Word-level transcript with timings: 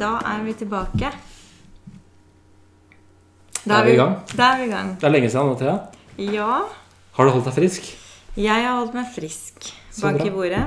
Da 0.00 0.14
er 0.24 0.44
vi 0.46 0.54
tilbake. 0.56 1.10
Da 3.60 3.80
er 3.80 3.84
vi 3.84 3.92
i 3.92 3.98
gang. 3.98 4.14
Da 4.32 4.52
er 4.54 4.60
vi 4.62 4.68
i 4.68 4.72
gang. 4.72 4.94
Det 5.00 5.08
er 5.08 5.12
lenge 5.12 5.30
siden 5.32 5.56
Thea. 5.60 5.74
Ja, 6.20 6.62
Har 7.16 7.26
du 7.26 7.32
holdt 7.34 7.48
deg 7.48 7.56
frisk? 7.58 7.90
jeg 8.36 8.62
har 8.64 8.76
holdt 8.78 8.94
meg 8.94 9.08
frisk 9.12 9.66
bak 10.00 10.20
i 10.24 10.30
bordet. 10.32 10.62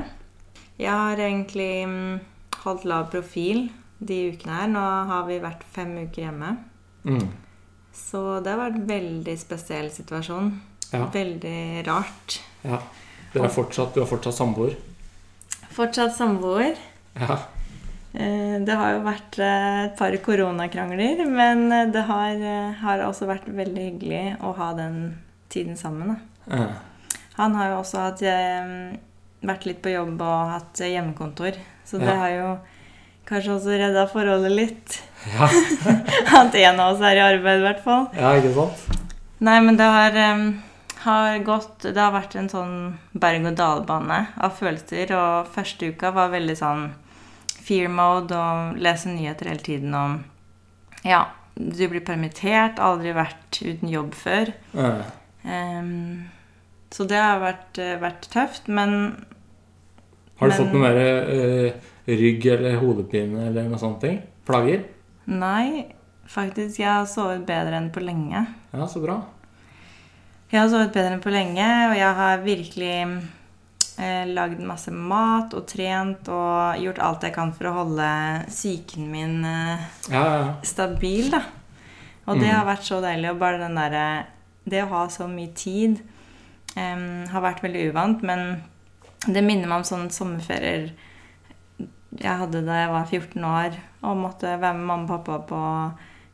Jeg 0.78 0.92
har 0.92 1.18
egentlig 1.18 1.88
mm, 1.88 2.20
holdt 2.66 2.86
lav 2.86 3.08
profil 3.14 3.70
de 4.00 4.18
ukene 4.34 4.58
her. 4.60 4.70
Nå 4.70 4.84
har 5.10 5.26
vi 5.30 5.40
vært 5.42 5.64
fem 5.74 5.96
uker 6.04 6.28
hjemme. 6.28 6.52
Mm. 7.08 7.32
Så 7.94 8.40
det 8.44 8.54
har 8.54 8.62
vært 8.62 8.82
en 8.82 8.88
veldig 8.90 9.36
spesiell 9.40 9.90
situasjon. 9.94 10.52
Ja. 10.94 11.08
Veldig 11.14 11.88
rart. 11.88 12.42
ja. 12.64 12.82
Er 13.34 13.50
fortsatt, 13.50 13.96
du 13.96 14.04
er 14.04 14.06
fortsatt 14.06 14.36
samboer? 14.38 14.76
Fortsatt 15.74 16.14
samboer. 16.14 16.76
Ja. 17.18 17.40
Eh, 18.14 18.60
Det 18.62 18.76
har 18.78 18.94
jo 18.94 19.04
vært 19.08 19.40
eh, 19.42 19.86
et 19.88 19.96
par 19.98 20.16
koronakrangler, 20.26 21.24
men 21.30 21.64
eh, 21.72 21.88
det 21.94 22.04
har, 22.10 22.44
har 22.84 23.02
også 23.08 23.26
vært 23.30 23.48
veldig 23.50 23.88
hyggelig 23.90 24.38
å 24.46 24.54
ha 24.58 24.72
den 24.78 25.00
tiden 25.50 25.76
sammen. 25.78 26.20
Da. 26.46 26.68
Han 27.40 27.56
har 27.58 27.72
jo 27.72 27.80
også 27.82 27.98
hatt, 28.04 28.22
vært 29.44 29.66
litt 29.66 29.82
på 29.82 29.90
jobb 29.94 30.22
og 30.22 30.52
hatt 30.54 30.82
hjemmekontor, 30.86 31.58
så 31.86 31.98
det 32.02 32.12
Ja. 32.12 32.20
har 32.22 32.30
jo 32.36 32.50
kanskje 33.26 33.56
også 33.56 33.78
redda 33.80 34.04
forholdet 34.12 34.52
litt. 34.54 35.00
Ja. 35.34 35.48
At 36.44 36.54
en 36.60 36.80
av 36.80 36.94
oss 36.94 37.02
er 37.02 37.18
i 37.18 37.24
arbeid, 37.24 37.62
i 37.62 37.66
hvert 37.66 37.82
fall. 37.84 38.08
ja, 38.14 38.34
ikke 38.38 38.54
sant? 38.54 39.00
Nei, 39.44 39.58
men 39.66 39.76
det 39.80 39.86
har, 39.92 40.16
har 41.04 41.40
gått 41.44 41.84
Det 41.84 41.98
har 42.00 42.14
vært 42.14 42.36
en 42.40 42.48
sånn 42.52 42.76
berg-og-dal-bane 43.20 44.20
av 44.38 44.54
følelser, 44.60 45.12
og 45.18 45.50
første 45.56 45.90
uka 45.92 46.12
var 46.16 46.30
veldig 46.32 46.56
sånn 46.60 46.86
fear 47.64 47.88
mode 47.92 48.36
og 48.36 48.78
lese 48.84 49.10
nyheter 49.14 49.50
hele 49.54 49.64
tiden 49.64 49.94
om 49.96 50.20
Ja, 51.06 51.26
du 51.56 51.84
blir 51.92 52.02
permittert, 52.06 52.80
aldri 52.80 53.12
vært 53.14 53.60
uten 53.62 53.90
jobb 53.92 54.14
før. 54.16 54.54
Eh. 54.74 55.02
Um, 55.44 56.30
så 56.94 57.04
det 57.10 57.18
har 57.20 57.42
vært, 57.42 57.78
eh, 57.84 57.98
vært 58.00 58.30
tøft, 58.32 58.68
men 58.72 59.26
Har 60.40 60.50
du 60.50 60.54
Men- 60.54 60.58
fått 60.58 60.74
noe 60.74 60.82
mer 60.82 60.98
uh, 60.98 61.72
rygg- 62.08 62.46
eller 62.52 62.78
hodepine 62.80 63.48
eller 63.48 63.68
noe 63.70 63.78
sånt? 63.80 64.00
ting? 64.02 64.22
Plager? 64.46 64.84
nei, 65.28 65.86
faktisk, 66.28 66.80
jeg 66.80 66.88
har 66.90 67.06
sovet 67.06 67.46
bedre 67.46 67.78
enn 67.78 67.92
på 67.92 68.02
lenge. 68.04 68.46
Ja, 68.74 68.86
så 68.88 69.00
bra. 69.04 69.22
Jeg 70.52 70.60
har 70.62 70.70
sovet 70.70 70.92
bedre 70.94 71.14
enn 71.14 71.22
på 71.22 71.32
lenge, 71.32 71.68
og 71.92 71.96
jeg 71.96 72.16
har 72.16 72.38
virkelig 72.44 73.22
eh, 74.00 74.26
lagd 74.34 74.60
masse 74.66 74.92
mat 74.92 75.54
og 75.54 75.66
trent 75.68 76.28
og 76.30 76.80
gjort 76.82 77.00
alt 77.00 77.22
jeg 77.28 77.34
kan 77.36 77.52
for 77.54 77.70
å 77.70 77.74
holde 77.82 78.08
psyken 78.50 79.10
min 79.12 79.44
eh, 79.46 79.84
Ja, 80.10 80.24
ja, 80.24 80.38
ja. 80.46 80.54
stabil, 80.64 81.30
da. 81.32 81.42
Og 82.26 82.40
det 82.40 82.48
Mm. 82.50 82.56
har 82.56 82.66
vært 82.66 82.84
så 82.88 83.02
deilig. 83.04 83.32
Og 83.32 83.40
bare 83.40 83.58
den 83.60 83.76
derre 83.76 84.26
Det 84.66 84.80
å 84.84 84.88
ha 84.94 85.08
så 85.12 85.28
mye 85.28 85.52
tid 85.54 86.00
eh, 86.78 87.28
har 87.30 87.42
vært 87.42 87.62
veldig 87.62 87.90
uvant, 87.92 88.22
men 88.24 88.62
det 89.28 89.44
minner 89.44 89.68
meg 89.68 89.78
om 89.82 89.84
sånne 89.84 90.12
sommerferier 90.12 90.92
jeg 92.20 92.38
hadde 92.38 92.62
da 92.66 92.74
jeg 92.84 92.90
var 92.94 93.06
14 93.10 93.44
år 93.48 93.76
og 94.06 94.18
måtte 94.22 94.60
være 94.62 94.76
med 94.78 94.86
mamma 94.86 95.04
og 95.18 95.26
pappa 95.26 95.38
på 95.50 95.60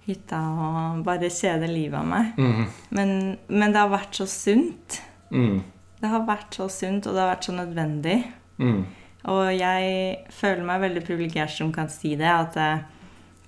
hytta 0.09 0.39
og 0.41 1.03
bare 1.05 1.29
kjede 1.31 1.69
livet 1.71 1.99
av 2.01 2.05
meg. 2.09 2.33
Mm. 2.37 2.65
Men, 2.97 3.37
men 3.47 3.71
det 3.73 3.79
har 3.79 3.91
vært 3.93 4.17
så 4.19 4.25
sunt. 4.27 4.97
Mm. 5.31 5.61
Det 5.99 6.09
har 6.09 6.23
vært 6.27 6.55
så 6.55 6.69
sunt, 6.71 7.07
og 7.07 7.15
det 7.15 7.21
har 7.23 7.33
vært 7.33 7.47
så 7.49 7.55
nødvendig. 7.55 8.17
Mm. 8.59 8.85
Og 9.29 9.41
jeg 9.51 10.17
føler 10.31 10.63
meg 10.67 10.81
veldig 10.85 11.03
privilegert 11.07 11.51
som 11.51 11.73
kan 11.75 11.89
si 11.91 12.13
det, 12.19 12.29
at 12.31 12.53
det, 12.55 12.69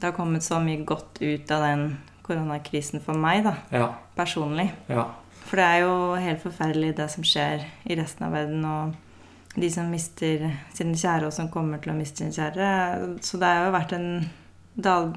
det 0.01 0.09
har 0.09 0.15
kommet 0.17 0.43
så 0.43 0.59
mye 0.63 0.83
godt 0.87 1.21
ut 1.23 1.51
av 1.55 1.63
den 1.63 1.85
koronakrisen 2.27 3.01
for 3.03 3.17
meg, 3.17 3.43
da, 3.47 3.55
Ja. 3.71 3.87
personlig. 4.15 4.69
Ja. 4.91 5.05
For 5.47 5.57
det 5.57 5.65
er 5.65 5.79
jo 5.85 5.95
helt 6.15 6.43
forferdelig 6.43 6.95
det 6.97 7.07
som 7.11 7.23
skjer 7.23 7.63
i 7.89 7.95
resten 7.99 8.27
av 8.27 8.35
verden, 8.35 8.65
og 8.65 8.93
de 9.55 9.69
som 9.71 9.89
mister 9.91 10.45
sine 10.73 10.95
kjære, 10.95 11.25
og 11.27 11.33
som 11.33 11.49
kommer 11.51 11.81
til 11.81 11.91
å 11.91 11.97
miste 11.97 12.21
sine 12.23 12.35
kjære. 12.35 13.17
Så 13.23 13.39
det 13.39 13.47
har 13.47 13.65
jo 13.65 13.73
vært 13.75 13.95
en 13.97 14.29
dal... 14.75 15.13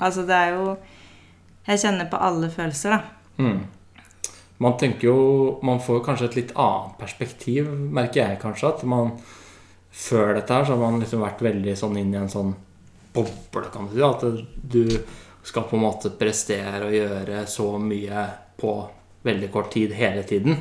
Altså, 0.00 0.24
det 0.26 0.36
er 0.36 0.54
jo 0.56 0.76
Jeg 1.68 1.78
kjenner 1.82 2.08
på 2.10 2.16
alle 2.16 2.48
følelser, 2.50 2.90
da. 2.90 3.00
Mm. 3.38 3.60
Man 4.60 4.76
tenker 4.76 5.08
jo 5.08 5.58
Man 5.64 5.80
får 5.80 6.02
kanskje 6.04 6.26
et 6.28 6.36
litt 6.36 6.50
annet 6.58 6.98
perspektiv, 7.00 7.70
merker 7.70 8.22
jeg 8.22 8.40
kanskje. 8.42 8.74
At 8.74 8.82
man 8.88 9.14
før 9.90 10.34
dette 10.36 10.54
her 10.54 10.66
så 10.68 10.76
har 10.76 10.82
man 10.84 11.00
liksom 11.02 11.24
vært 11.24 11.42
veldig 11.42 11.76
sånn 11.78 11.96
inn 11.98 12.12
i 12.14 12.20
en 12.20 12.30
sånn 12.30 12.52
boble, 13.14 13.66
kan 13.72 13.88
du 13.88 13.96
si. 13.96 14.04
At 14.06 14.22
du 14.62 14.84
skal 15.42 15.64
på 15.66 15.78
en 15.78 15.84
måte 15.86 16.12
prestere 16.14 16.84
og 16.86 16.94
gjøre 16.94 17.46
så 17.48 17.72
mye 17.80 18.26
på 18.60 18.74
veldig 19.26 19.50
kort 19.52 19.72
tid 19.72 19.92
hele 19.96 20.22
tiden. 20.28 20.60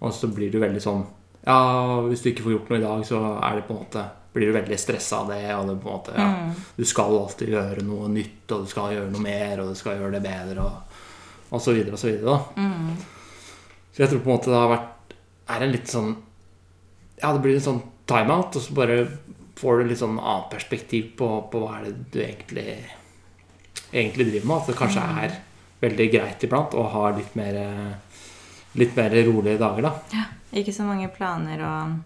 Og 0.00 0.12
så 0.14 0.28
blir 0.32 0.50
du 0.52 0.58
veldig 0.62 0.82
sånn 0.82 1.04
Ja, 1.46 2.00
hvis 2.08 2.24
du 2.24 2.32
ikke 2.32 2.42
får 2.48 2.56
gjort 2.56 2.70
noe 2.72 2.78
i 2.80 2.82
dag, 2.82 3.02
så 3.06 3.18
er 3.38 3.58
det 3.60 3.66
på 3.68 3.76
en 3.76 3.84
måte 3.84 4.06
blir 4.36 4.50
du 4.50 4.56
veldig 4.56 4.78
stressa 4.80 5.20
av 5.22 5.30
det. 5.30 5.42
Og 5.54 5.68
det 5.68 5.76
på 5.82 5.88
en 5.88 5.98
måte, 6.00 6.14
ja, 6.16 6.26
Mm. 6.36 6.54
Du 6.76 6.84
skal 6.84 7.18
alltid 7.18 7.48
gjøre 7.54 7.84
noe 7.86 8.08
nytt, 8.08 8.50
og 8.52 8.64
du 8.64 8.66
skal 8.66 8.92
gjøre 8.92 9.10
noe 9.12 9.22
mer, 9.22 9.60
og 9.60 9.68
du 9.68 9.74
skal 9.78 9.96
gjøre 10.00 10.18
det 10.18 10.22
bedre, 10.22 10.64
og, 10.64 10.98
og 11.50 11.62
så 11.62 11.72
videre 11.72 11.92
og 11.92 11.98
så 11.98 12.10
videre. 12.10 12.34
da. 12.34 12.38
Mm. 12.56 12.96
Så 13.96 14.02
jeg 14.04 14.10
tror 14.12 14.20
på 14.20 14.28
en 14.30 14.36
måte 14.36 14.50
det 14.52 14.58
har 14.60 14.68
vært 14.74 15.14
er 15.56 15.62
en 15.64 15.72
litt 15.72 15.88
sånn 15.88 16.10
Ja, 17.22 17.32
det 17.32 17.40
blir 17.40 17.54
en 17.56 17.64
sånn 17.64 17.82
timeout, 18.06 18.56
og 18.56 18.62
så 18.62 18.74
bare 18.76 18.96
får 19.56 19.78
du 19.80 19.88
litt 19.88 19.98
sånn 20.02 20.18
annet 20.20 20.50
perspektiv 20.52 21.14
på, 21.16 21.28
på 21.50 21.62
hva 21.62 21.78
er 21.78 21.86
det 21.86 21.94
du 22.12 22.18
egentlig 22.20 22.74
egentlig 23.92 24.26
driver 24.30 24.46
med. 24.50 24.56
At 24.56 24.66
det 24.66 24.76
kanskje 24.76 25.04
Mm. 25.06 25.18
er 25.24 25.36
veldig 25.80 26.08
greit 26.12 26.44
iblant 26.44 26.74
å 26.74 26.82
ha 26.92 27.10
litt 27.16 27.34
mer 27.36 27.56
litt 28.76 28.96
mer 28.96 29.10
rolige 29.24 29.58
dager, 29.58 29.82
da. 29.82 29.92
Ja, 30.12 30.24
Ikke 30.52 30.72
så 30.72 30.84
mange 30.84 31.08
planer 31.08 31.62
og 31.64 31.96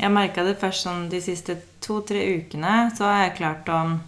Jeg 0.00 0.10
merka 0.14 0.44
det 0.44 0.60
først 0.60 0.84
sånn 0.86 1.08
de 1.10 1.20
siste 1.20 1.56
to-tre 1.80 2.20
ukene, 2.38 2.90
så 2.96 3.04
har 3.04 3.24
jeg 3.28 3.36
klart 3.36 3.66
å, 3.66 3.98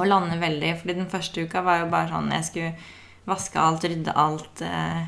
å 0.00 0.04
lande 0.08 0.38
veldig. 0.40 0.80
Fordi 0.80 0.94
den 0.94 1.10
første 1.12 1.42
uka 1.44 1.60
var 1.62 1.80
jo 1.84 1.90
bare 1.90 2.08
sånn 2.08 2.30
Jeg 2.32 2.44
skulle 2.44 2.74
vaske 3.26 3.56
alt, 3.60 3.84
rydde 3.84 4.14
alt. 4.16 4.62
Eh, 4.62 5.02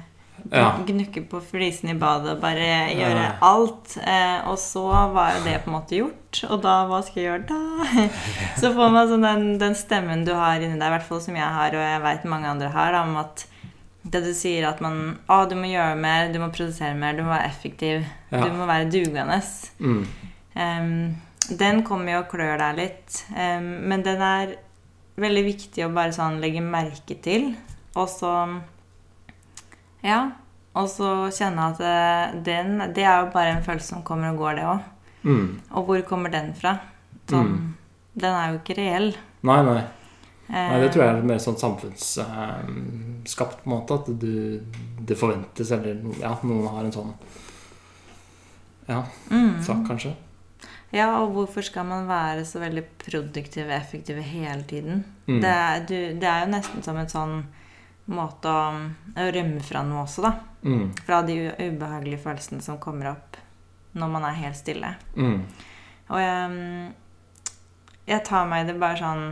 Ja. 0.52 0.70
Gnukke 0.86 1.22
på 1.28 1.40
flisene 1.44 1.92
i 1.92 1.98
badet 1.98 2.36
og 2.36 2.40
bare 2.42 2.68
gjøre 2.94 3.24
Ja. 3.24 3.32
alt. 3.44 3.96
Eh, 4.00 4.48
og 4.48 4.56
så 4.62 4.84
var 5.12 5.34
jo 5.36 5.44
det 5.44 5.56
på 5.64 5.70
en 5.70 5.76
måte 5.76 5.98
gjort. 5.98 6.42
Og 6.50 6.62
da, 6.62 6.74
hva 6.88 7.02
skal 7.04 7.22
jeg 7.22 7.28
gjøre 7.30 7.46
da? 7.48 8.08
Så 8.60 8.70
får 8.76 8.90
man 8.92 9.08
sånn 9.08 9.22
den, 9.24 9.46
den 9.60 9.74
stemmen 9.78 10.24
du 10.26 10.32
har 10.36 10.60
inni 10.60 10.76
deg, 10.78 10.86
i 10.90 10.94
hvert 10.96 11.06
fall 11.08 11.20
som 11.24 11.36
jeg 11.38 11.48
har, 11.58 11.72
og 11.72 11.80
jeg 11.84 12.02
veit 12.04 12.24
mange 12.28 12.50
andre 12.50 12.68
har, 12.74 12.92
da, 12.92 13.02
om 13.08 13.16
at 13.22 13.46
det 14.08 14.20
du 14.24 14.30
sier 14.36 14.64
at 14.68 14.78
man 14.84 15.18
Å, 15.28 15.42
du 15.50 15.54
må 15.58 15.68
gjøre 15.68 15.96
mer, 16.00 16.30
du 16.32 16.38
må 16.40 16.48
produsere 16.54 16.94
mer, 16.96 17.16
du 17.16 17.24
må 17.26 17.32
være 17.34 17.48
effektiv. 17.48 18.04
Ja. 18.30 18.44
Du 18.44 18.52
må 18.56 18.68
være 18.68 18.88
dugende. 18.92 19.40
Mm. 19.80 20.04
Um, 20.54 21.16
den 21.58 21.82
kommer 21.86 22.12
jo 22.12 22.22
og 22.22 22.30
klør 22.32 22.56
deg 22.60 22.76
litt. 22.78 23.22
um, 23.34 23.68
men 23.90 24.02
den 24.06 24.22
er 24.24 24.54
veldig 25.18 25.44
viktig 25.48 25.84
å 25.86 25.92
bare 25.92 26.12
sånn 26.14 26.40
legge 26.44 26.60
merke 26.62 27.16
til. 27.24 27.50
Og 27.98 28.08
så 28.12 28.32
Ja. 30.04 30.30
Og 30.78 30.86
så 30.92 31.08
kjenne 31.34 31.70
at 31.72 31.78
det, 31.80 32.44
den 32.46 32.78
Det 32.94 33.02
er 33.02 33.24
jo 33.24 33.32
bare 33.34 33.56
en 33.56 33.64
følelse 33.64 33.88
som 33.96 34.02
kommer 34.06 34.30
og 34.30 34.38
går, 34.44 34.54
det 34.58 34.64
òg. 34.68 34.80
Mm. 35.22 35.60
Og 35.74 35.84
hvor 35.88 36.02
kommer 36.06 36.30
den 36.30 36.54
fra? 36.54 36.78
Sånn, 37.28 37.48
Mm. 37.48 37.74
Den 38.18 38.34
er 38.34 38.50
jo 38.50 38.58
ikke 38.58 38.74
reell. 38.78 39.16
Nei, 39.46 39.62
nei. 39.62 39.82
Eh, 40.48 40.70
Nei, 40.72 40.80
Det 40.80 40.92
tror 40.92 41.04
jeg 41.04 41.14
er 41.14 41.22
mer 41.28 41.38
sånn 41.38 41.58
samfunnsskapt, 41.60 43.58
på 43.62 43.68
en 43.68 43.74
måte. 43.74 43.94
At 43.94 44.06
du, 44.18 44.60
det 45.04 45.18
forventes, 45.18 45.70
eller 45.70 46.00
ja, 46.18 46.32
noen 46.42 46.68
har 46.72 46.84
en 46.84 46.92
sånn 46.94 47.12
ja, 48.88 49.02
mm. 49.30 49.62
sak, 49.62 49.84
kanskje. 49.86 50.14
Ja, 50.94 51.20
og 51.20 51.34
hvorfor 51.36 51.60
skal 51.66 51.84
man 51.84 52.08
være 52.08 52.46
så 52.48 52.62
veldig 52.62 52.84
produktiv 53.02 53.66
og 53.66 53.74
effektiv 53.76 54.16
hele 54.24 54.62
tiden? 54.64 55.04
Mm. 55.26 55.40
Det, 55.44 55.52
er, 55.52 55.84
du, 55.84 55.96
det 56.18 56.28
er 56.30 56.46
jo 56.46 56.52
nesten 56.54 56.82
som 56.86 56.96
et 56.96 57.12
sånn 57.12 57.42
måte 58.08 58.48
å, 58.48 58.60
rømme 59.16 59.60
fra 59.62 59.82
noe 59.84 60.04
også, 60.06 60.22
da. 60.24 60.32
Mm. 60.64 60.86
Fra 61.06 61.22
de 61.22 61.36
ubehagelige 61.58 62.22
følelsene 62.24 62.62
som 62.64 62.78
kommer 62.82 63.12
opp 63.12 63.36
når 63.98 64.08
man 64.10 64.24
er 64.28 64.38
helt 64.42 64.56
stille. 64.58 64.94
Mm. 65.16 65.42
Og 66.08 66.18
jeg, 66.20 66.92
jeg 68.08 68.24
tar 68.24 68.48
meg 68.48 68.66
det 68.68 68.78
bare 68.80 68.96
sånn 69.00 69.26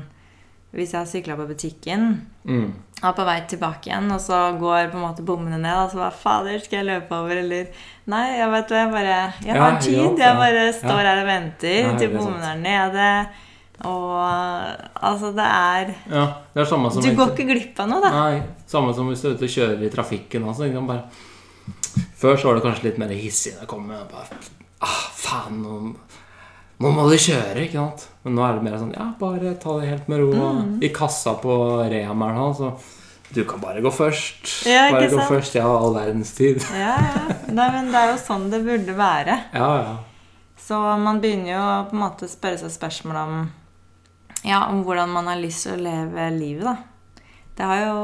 Hvis 0.76 0.90
jeg 0.92 0.98
har 0.98 1.06
sykla 1.08 1.36
på 1.38 1.46
butikken 1.48 2.02
Mm. 2.46 2.72
og 3.02 3.06
er 3.08 3.14
på 3.16 3.24
vei 3.26 3.40
tilbake 3.48 3.88
igjen, 3.88 4.10
og 4.12 4.20
så 4.20 4.36
går 4.60 4.90
på 4.92 4.98
en 4.98 5.02
måte 5.02 5.24
bommene 5.26 5.56
ned, 5.58 5.74
og 5.74 5.90
så 5.90 5.96
bare 5.98 6.14
fader, 6.14 6.58
skal 6.62 6.78
jeg 6.78 6.86
løpe 6.86 7.16
over, 7.16 7.36
eller 7.40 7.66
Nei, 8.06 8.36
jeg 8.38 8.50
vet 8.52 8.68
hva, 8.70 8.76
jeg 8.84 8.92
bare 8.92 9.16
Jeg 9.46 9.56
har 9.58 9.80
tid. 9.80 9.96
ja. 9.96 10.28
Jeg 10.28 10.36
bare 10.36 10.66
står 10.76 11.00
Ja. 11.00 11.08
her 11.08 11.22
og 11.22 11.26
venter 11.26 11.98
til 11.98 12.12
bommene 12.14 12.52
er 12.52 12.60
nede. 12.62 13.08
Og 13.84 14.12
altså, 15.04 15.32
det 15.36 15.44
er 15.44 15.90
Ja, 16.08 16.24
det 16.54 16.62
er 16.62 16.68
samme 16.70 16.90
som 16.90 17.04
Du 17.04 17.10
går 17.16 17.34
ikke 17.34 17.48
glipp 17.50 17.80
av 17.84 17.90
noe, 17.90 18.00
da. 18.00 18.12
Nei, 18.14 18.42
samme 18.70 18.94
som 18.96 19.10
hvis 19.10 19.20
du 19.20 19.28
er 19.28 19.36
ute 19.36 19.48
og 19.48 19.52
kjører 19.52 19.84
i 19.84 19.92
trafikken 19.92 20.46
Altså? 20.48 20.70
Bare, 20.88 21.04
før 22.16 22.40
så 22.40 22.48
var 22.48 22.56
det 22.56 22.64
kanskje 22.64 22.88
litt 22.88 23.00
mer 23.02 23.12
hissig 23.12 23.52
når 23.58 23.68
kom 23.68 23.84
med. 23.90 24.00
Bare, 24.12 24.40
ah, 24.80 25.02
faen, 25.12 25.60
nå 25.60 25.80
Nå 26.76 26.90
må 26.92 27.06
du 27.08 27.16
kjøre, 27.16 27.62
ikke 27.64 27.78
sant? 27.78 28.02
Men 28.24 28.34
nå 28.36 28.42
er 28.44 28.58
det 28.58 28.66
mer 28.66 28.76
sånn 28.80 28.92
Ja, 28.96 29.06
bare 29.20 29.54
ta 29.60 29.78
det 29.80 29.92
helt 29.92 30.10
med 30.12 30.20
ro. 30.20 30.32
Mm. 30.34 30.74
I 30.84 30.90
kassa 30.92 31.36
på 31.40 31.54
noe, 31.88 32.48
så 32.56 32.72
Du 33.32 33.42
kan 33.48 33.60
bare 33.60 33.80
gå 33.82 33.90
først. 33.90 34.66
Ja, 34.68 34.90
bare 34.92 35.08
gå 35.10 35.18
først. 35.28 35.56
Jeg 35.56 35.64
har 35.64 35.80
all 35.82 35.96
verdens 35.96 36.34
tid. 36.36 36.60
Ja, 36.76 36.94
ja. 37.00 37.38
Nei, 37.48 37.70
men 37.74 37.88
det 37.90 38.02
er 38.02 38.12
jo 38.12 38.20
sånn 38.22 38.50
det 38.52 38.60
burde 38.64 38.94
være. 38.96 39.40
Ja, 39.56 39.70
ja. 39.80 39.96
Så 40.66 40.78
man 41.00 41.20
begynner 41.22 41.52
jo 41.52 41.62
å 41.62 41.80
på 41.90 41.96
en 41.96 42.02
måte 42.04 42.28
spørre 42.30 42.60
seg 42.60 42.72
spørsmål 42.74 43.18
om 43.22 43.34
Ja, 44.46 44.66
om 44.70 44.84
hvordan 44.86 45.10
man 45.10 45.26
har 45.26 45.40
lyst 45.40 45.66
til 45.66 45.74
å 45.74 45.82
leve 45.82 46.28
livet, 46.30 46.68
da. 46.68 46.76
Det 47.56 47.66
har 47.66 47.80
jo 47.82 48.00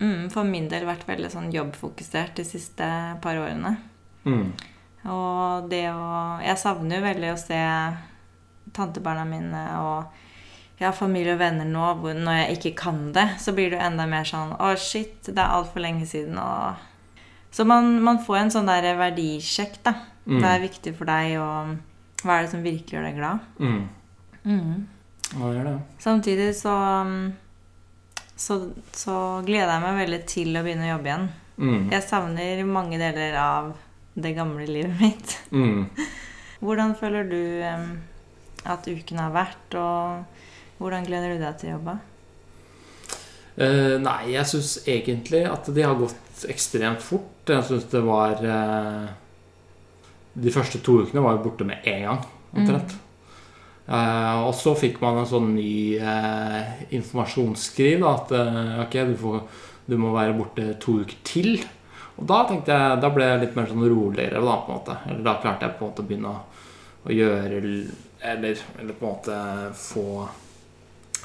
mm, 0.00 0.30
for 0.32 0.46
min 0.46 0.70
del 0.70 0.86
vært 0.88 1.08
veldig 1.08 1.30
sånn 1.32 1.50
jobbfokusert 1.52 2.38
de 2.38 2.46
siste 2.48 2.86
par 3.20 3.40
årene. 3.40 3.74
Mm. 4.24 4.46
Og 5.10 5.68
det 5.72 5.86
å 5.88 6.40
Jeg 6.44 6.60
savner 6.60 6.98
jo 6.98 7.06
veldig 7.06 7.30
å 7.32 7.40
se 7.40 7.60
tantebarna 8.76 9.24
mine 9.24 9.62
og 9.80 10.18
ja, 10.80 10.92
familie 10.96 11.34
og 11.34 11.40
venner 11.40 11.68
nå 11.68 11.86
hvor 12.00 12.16
når 12.16 12.38
jeg 12.38 12.56
ikke 12.58 12.74
kan 12.84 13.00
det, 13.16 13.26
så 13.40 13.52
blir 13.56 13.72
det 13.72 13.78
jo 13.78 13.84
enda 13.84 14.06
mer 14.08 14.28
sånn 14.28 14.54
Å, 14.56 14.72
shit, 14.80 15.18
det 15.28 15.36
er 15.36 15.56
altfor 15.56 15.84
lenge 15.84 16.06
siden, 16.08 16.38
og 16.40 16.76
Så 17.52 17.66
man, 17.68 17.98
man 18.04 18.20
får 18.22 18.36
en 18.44 18.52
sånn 18.54 18.70
der 18.70 18.92
verdisjekk, 18.96 19.80
da. 19.84 19.96
Mm. 20.24 20.38
Det 20.38 20.50
er 20.50 20.62
viktig 20.62 20.92
for 20.96 21.10
deg, 21.10 21.34
og 21.42 22.22
hva 22.22 22.36
er 22.36 22.46
det 22.46 22.52
som 22.52 22.62
virkelig 22.62 22.96
gjør 22.96 23.08
deg 23.08 23.18
glad? 23.18 23.48
Mm. 23.58 23.80
Mm. 24.44 24.86
Ja, 25.30 25.44
det 25.44 25.52
gjør 25.56 25.68
det. 25.68 25.76
Samtidig 26.02 26.48
så, 26.58 26.74
så 28.36 28.56
Så 28.96 29.16
gleder 29.46 29.76
jeg 29.76 29.84
meg 29.84 30.00
veldig 30.00 30.20
til 30.30 30.56
å 30.56 30.64
begynne 30.64 30.88
å 30.88 30.92
jobbe 30.94 31.10
igjen. 31.10 31.30
Mm. 31.60 31.80
Jeg 31.92 32.06
savner 32.08 32.62
mange 32.64 32.98
deler 33.00 33.36
av 33.36 33.72
det 34.20 34.32
gamle 34.36 34.66
livet 34.66 34.96
mitt. 35.00 35.36
Mm. 35.52 35.86
Hvordan 36.64 36.94
føler 36.98 37.28
du 37.28 37.42
um, 37.64 37.90
at 38.68 38.88
uken 38.88 39.20
har 39.22 39.32
vært, 39.32 39.76
og 39.80 40.80
hvordan 40.80 41.06
gleder 41.06 41.34
du 41.34 41.44
deg 41.44 41.60
til 41.60 41.70
å 41.70 41.76
jobbe? 41.78 41.94
Eh, 43.60 43.96
nei, 44.00 44.32
jeg 44.34 44.48
syns 44.48 44.74
egentlig 44.88 45.42
at 45.48 45.68
de 45.72 45.84
har 45.84 45.96
gått 45.98 46.44
ekstremt 46.48 47.02
fort. 47.04 47.48
Jeg 47.48 47.66
syns 47.68 47.88
det 47.92 48.02
var 48.06 48.40
uh, 48.44 49.08
De 50.32 50.52
første 50.54 50.80
to 50.84 51.00
ukene 51.02 51.24
var 51.24 51.36
jo 51.36 51.44
borte 51.48 51.66
med 51.68 51.84
en 51.88 52.04
gang, 52.06 52.26
omtrent. 52.54 52.94
Eh, 53.90 54.40
og 54.46 54.52
så 54.54 54.76
fikk 54.78 55.00
man 55.02 55.18
en 55.18 55.26
sånn 55.26 55.48
ny 55.56 55.98
uh, 55.98 56.60
informasjonsskriv 56.94 58.04
da, 58.04 58.12
at 58.20 58.34
uh, 58.36 58.76
ok, 58.84 58.94
du, 59.08 59.16
får, 59.18 59.40
du 59.90 59.96
må 59.98 60.12
være 60.14 60.36
borte 60.38 60.66
to 60.82 61.00
uker 61.02 61.16
til. 61.26 61.58
Og 62.20 62.28
da 62.30 62.44
tenkte 62.46 62.76
jeg, 62.76 63.00
da 63.02 63.10
ble 63.10 63.26
jeg 63.26 63.42
litt 63.42 63.58
mer 63.58 63.66
sånn 63.66 63.82
roligere, 63.90 64.44
da, 64.44 64.60
på 64.62 64.70
en 64.70 64.78
måte. 64.78 64.96
Eller 65.08 65.26
da 65.26 65.36
klarte 65.42 65.66
jeg 65.66 65.74
på 65.74 65.82
en 65.82 65.90
måte 65.90 66.04
å 66.04 66.06
begynne 66.06 66.30
å, 66.30 66.62
å 67.02 67.16
gjøre 67.16 67.60
eller, 68.30 68.62
eller 68.78 68.94
på 68.94 69.08
en 69.08 69.10
måte 69.10 69.42
få 69.80 70.06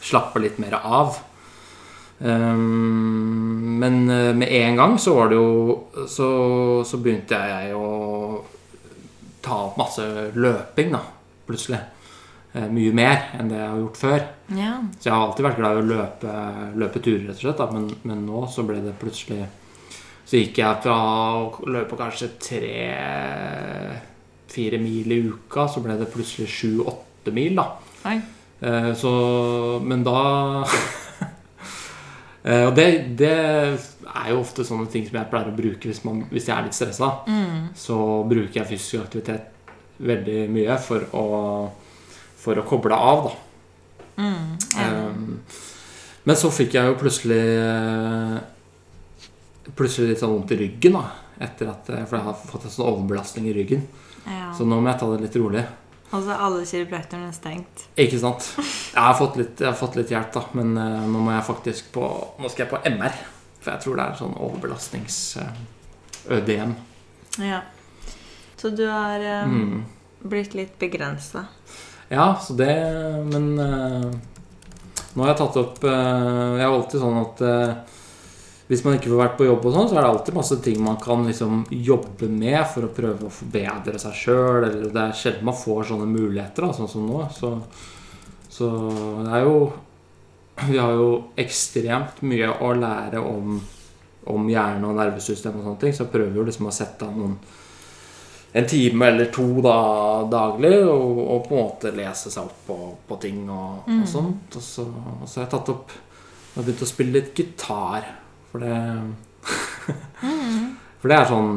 slappe 0.02 0.42
litt 0.42 0.58
mer 0.64 0.80
av. 0.80 1.20
Um, 2.18 3.76
men 3.78 4.06
med 4.40 4.48
en 4.48 4.78
gang 4.80 4.94
så 5.04 5.18
var 5.18 5.28
det 5.28 5.36
jo 5.36 6.06
Så, 6.08 6.28
så 6.88 7.00
begynte 7.04 7.36
jeg 7.36 7.74
å 7.76 7.90
ta 9.44 9.58
opp 9.66 9.76
masse 9.82 10.06
løping, 10.34 10.96
da, 10.96 11.04
plutselig. 11.46 11.82
Eh, 12.56 12.70
mye 12.72 12.94
mer 12.96 13.18
enn 13.36 13.50
det 13.52 13.58
jeg 13.60 13.68
har 13.68 13.80
gjort 13.82 13.98
før. 14.00 14.22
Ja. 14.56 14.74
Så 14.96 15.10
jeg 15.10 15.14
har 15.16 15.24
alltid 15.26 15.44
vært 15.50 15.58
glad 15.60 15.76
i 15.76 15.82
å 15.82 15.90
løpe, 15.90 16.34
løpe 16.80 17.00
turer, 17.04 17.26
rett 17.28 17.36
og 17.36 17.44
slett. 17.44 17.64
Men, 17.76 17.86
men 18.08 18.22
nå 18.30 18.46
så 18.54 18.64
ble 18.68 18.78
det 18.86 18.94
plutselig 19.02 19.42
Så 20.26 20.40
gikk 20.40 20.58
jeg 20.62 20.80
fra 20.82 20.96
å 21.38 21.68
løpe 21.70 21.98
kanskje 22.00 22.32
tre-fire 23.36 24.78
mil 24.82 25.12
i 25.12 25.20
uka, 25.28 25.68
så 25.70 25.84
ble 25.84 25.98
det 26.00 26.08
plutselig 26.14 26.48
sju-åtte 26.50 27.34
mil, 27.36 27.54
da. 27.60 27.68
Oi. 28.10 28.18
Eh, 28.62 28.94
Så 28.98 29.12
Men 29.84 30.04
da 30.08 30.20
Eh, 32.46 32.62
Og 32.68 32.76
det, 32.78 33.18
det 33.18 33.30
er 33.36 34.28
jo 34.30 34.40
ofte 34.44 34.62
sånne 34.68 34.86
ting 34.94 35.06
som 35.08 35.16
jeg 35.18 35.30
pleier 35.32 35.48
å 35.50 35.56
bruke 35.58 35.90
hvis, 35.90 36.04
man, 36.06 36.20
hvis 36.30 36.46
jeg 36.46 36.54
er 36.54 36.64
litt 36.68 36.78
stressa. 36.78 37.08
Mm. 37.26 37.72
Så 37.74 37.98
bruker 38.30 38.60
jeg 38.60 38.70
fysisk 38.70 39.02
aktivitet 39.02 39.44
veldig 39.98 40.44
mye 40.54 40.76
for 40.78 41.08
å, 41.18 41.24
for 42.46 42.56
å 42.62 42.68
koble 42.68 42.96
av, 42.96 43.24
da. 43.26 43.32
Mm. 44.22 44.46
ja. 44.78 44.86
Um, 45.10 45.40
men 46.26 46.36
så 46.40 46.50
fikk 46.54 46.74
jeg 46.78 46.86
jo 46.88 46.96
plutselig 46.98 47.42
eh, 47.60 48.38
Plutselig 49.76 50.10
litt 50.14 50.22
sånn 50.22 50.34
vondt 50.38 50.52
i 50.56 50.58
ryggen, 50.62 50.94
da. 50.96 51.06
Etter 51.42 51.66
at, 51.74 51.84
eh, 51.92 52.06
for 52.08 52.16
jeg 52.20 52.26
har 52.30 52.36
fått 52.54 52.66
en 52.70 52.74
sånn 52.74 52.88
overbelastning 52.94 53.46
i 53.50 53.54
ryggen. 53.58 53.82
ja. 54.30 54.48
Så 54.56 54.62
nå 54.66 54.76
må 54.80 54.88
jeg 54.92 55.00
ta 55.02 55.08
det 55.12 55.22
litt 55.26 55.36
rolig. 55.42 55.64
Og 56.14 56.20
så 56.24 56.30
er 56.32 56.40
alle 56.46 56.66
kiropraktorene 56.70 57.34
stengt. 57.36 57.76
Ikke 58.00 58.20
sant? 58.22 58.42
Jeg 58.94 59.04
har 59.04 59.16
fått 59.20 59.36
litt, 59.42 59.56
har 59.66 59.74
fått 59.76 59.96
litt 60.00 60.12
hjelp, 60.14 60.32
da. 60.38 60.42
Men 60.56 60.68
eh, 60.78 61.06
nå 61.12 61.18
må 61.26 61.32
jeg 61.34 61.44
faktisk 61.50 61.84
på 61.98 62.04
Nå 62.40 62.46
skal 62.54 62.64
jeg 62.68 62.74
på 62.76 62.84
MR. 62.94 63.14
For 63.60 63.70
jeg 63.74 63.80
tror 63.84 63.94
det 63.98 64.04
er 64.06 64.20
sånn 64.22 64.38
overbelastnings-ØDM. 64.46 66.72
Ja. 67.42 67.60
Så 68.62 68.68
du 68.78 68.86
har 68.88 69.20
em, 69.20 69.52
Mm. 69.52 69.84
blitt 70.30 70.54
litt 70.54 70.78
begrensa. 70.80 71.42
Ja, 72.10 72.36
så 72.42 72.54
det 72.54 72.72
Men 73.32 73.60
eh, 73.60 74.08
nå 75.16 75.24
har 75.24 75.32
jeg 75.32 75.40
tatt 75.42 75.60
opp 75.62 75.84
eh, 75.88 76.56
Jeg 76.60 76.66
er 76.66 76.72
alltid 76.72 77.02
sånn 77.02 77.22
at 77.22 77.44
eh, 77.46 77.76
hvis 78.66 78.82
man 78.82 78.96
ikke 78.98 79.12
får 79.12 79.20
vært 79.20 79.36
på 79.38 79.46
jobb, 79.46 79.66
og 79.70 79.76
sånn, 79.76 79.90
så 79.92 79.94
er 79.94 80.02
det 80.02 80.08
alltid 80.10 80.38
masse 80.40 80.56
ting 80.66 80.80
man 80.82 80.96
kan 80.98 81.22
liksom 81.28 81.68
jobbe 81.70 82.26
med 82.34 82.64
for 82.66 82.88
å 82.88 82.94
prøve 82.96 83.28
å 83.28 83.34
forbedre 83.34 84.00
seg 84.02 84.16
sjøl. 84.18 84.66
Det 84.90 85.04
er 85.04 85.14
sjelden 85.14 85.46
man 85.46 85.58
får 85.60 85.92
sånne 85.92 86.08
muligheter, 86.10 86.66
da, 86.66 86.74
sånn 86.74 86.90
som 86.90 87.04
nå. 87.06 87.20
Så, 87.36 87.52
så 88.50 88.72
det 89.22 89.36
er 89.38 89.46
jo 89.46 89.60
Vi 90.66 90.80
har 90.82 90.98
jo 90.98 91.12
ekstremt 91.38 92.24
mye 92.26 92.50
å 92.66 92.72
lære 92.80 93.22
om, 93.22 93.60
om 94.34 94.50
hjerne 94.50 94.90
og 94.90 94.98
nervesystem 94.98 95.60
og 95.60 95.68
sånne 95.68 95.82
ting, 95.86 95.94
så 95.94 96.10
prøver 96.10 96.40
jo 96.40 96.48
liksom 96.50 96.72
å 96.72 96.74
sette 96.74 97.06
av 97.06 97.14
noen 97.22 97.38
en 98.56 98.68
time 98.72 99.08
eller 99.12 99.28
to 99.36 99.46
da, 99.64 99.76
daglig 100.32 100.78
og, 100.88 101.18
og 101.26 101.48
på 101.48 101.56
en 101.56 101.60
måte 101.66 101.92
lese 101.96 102.32
seg 102.32 102.46
opp 102.48 102.62
på, 102.70 102.78
på 103.10 103.18
ting 103.20 103.42
og, 103.52 103.84
og 103.92 104.06
sånt. 104.08 104.56
Og 104.56 104.64
så, 104.64 104.86
og 104.88 105.26
så 105.28 105.42
har 105.42 105.48
jeg 105.48 105.54
tatt 105.58 105.72
opp 105.74 105.92
Jeg 105.92 106.56
har 106.56 106.68
begynt 106.70 106.86
å 106.86 106.88
spille 106.88 107.18
litt 107.18 107.34
gitar. 107.36 108.08
For 108.52 108.64
det 108.64 108.78
For 111.02 111.12
det 111.12 111.18
er 111.20 111.28
sånn 111.30 111.52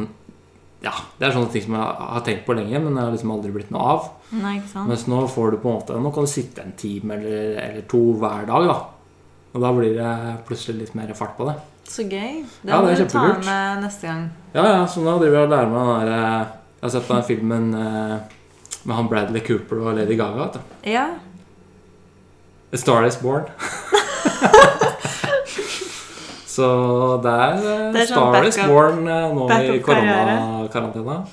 Ja, 0.83 0.93
det 1.21 1.29
er 1.29 1.37
sånne 1.39 1.53
ting 1.55 1.65
som 1.69 1.79
jeg 1.79 1.87
har 1.87 2.27
tenkt 2.27 2.45
på 2.47 2.59
lenge, 2.59 2.83
men 2.83 2.93
jeg 2.99 3.05
har 3.07 3.15
liksom 3.15 3.33
aldri 3.37 3.55
blitt 3.55 3.73
noe 3.75 3.95
av. 3.95 4.11
Nei, 4.35 4.59
ikke 4.59 4.73
sant? 4.75 4.91
Mens 4.91 5.07
nå 5.11 5.23
får 5.31 5.55
du 5.55 5.63
på 5.63 5.71
en 5.71 5.79
måte 5.79 6.03
Nå 6.03 6.13
kan 6.15 6.27
du 6.27 6.31
sitte 6.35 6.67
en 6.67 6.77
time 6.79 7.17
eller, 7.17 7.57
eller 7.63 7.89
to 7.91 8.03
hver 8.19 8.47
dag, 8.51 8.69
da. 8.69 8.79
Og 9.55 9.63
da 9.65 9.73
blir 9.75 9.95
det 9.97 10.13
plutselig 10.47 10.83
litt 10.83 10.95
mer 10.99 11.15
fart 11.17 11.39
på 11.39 11.47
det. 11.49 11.57
Så 11.89 12.05
gøy. 12.05 12.43
Det 12.61 12.69
Ja, 12.69 12.83
må 12.83 12.93
du 12.93 13.07
ta 13.09 13.23
med 13.39 13.83
neste 13.87 14.11
gang. 14.11 14.27
Ja, 14.53 14.67
ja, 14.67 14.81
så 14.91 15.01
nå 15.01 15.15
driver 15.23 15.39
jeg 15.41 15.49
og 15.49 15.55
lærer 15.55 15.71
meg 15.73 15.87
den 15.89 15.95
der 15.95 16.17
eh, 16.19 16.57
Jeg 16.79 16.87
har 16.87 16.91
sett 16.95 17.09
på 17.09 17.15
den 17.17 17.25
filmen 17.27 17.65
eh, 17.75 18.19
med 18.87 18.95
han 18.97 19.09
Bradley 19.11 19.41
Cooper 19.43 19.81
og 19.83 19.97
Lady 19.99 20.15
Gaga. 20.19 20.45
Du. 20.55 20.59
Ja. 20.87 21.07
A 22.73 22.77
Star 22.79 23.07
Is 23.09 23.17
Born. 23.19 23.43
så 26.47 26.69
det 27.23 27.33
er, 27.33 27.53
eh, 27.59 27.93
Det 27.95 28.01
er 28.05 28.09
sånn 28.13 28.31
Star 28.31 28.45
Is 28.49 28.59
Born 28.69 29.09
eh, 29.11 29.27
nå 29.35 29.43
i 29.59 29.81
koronakarantena. 29.85 31.17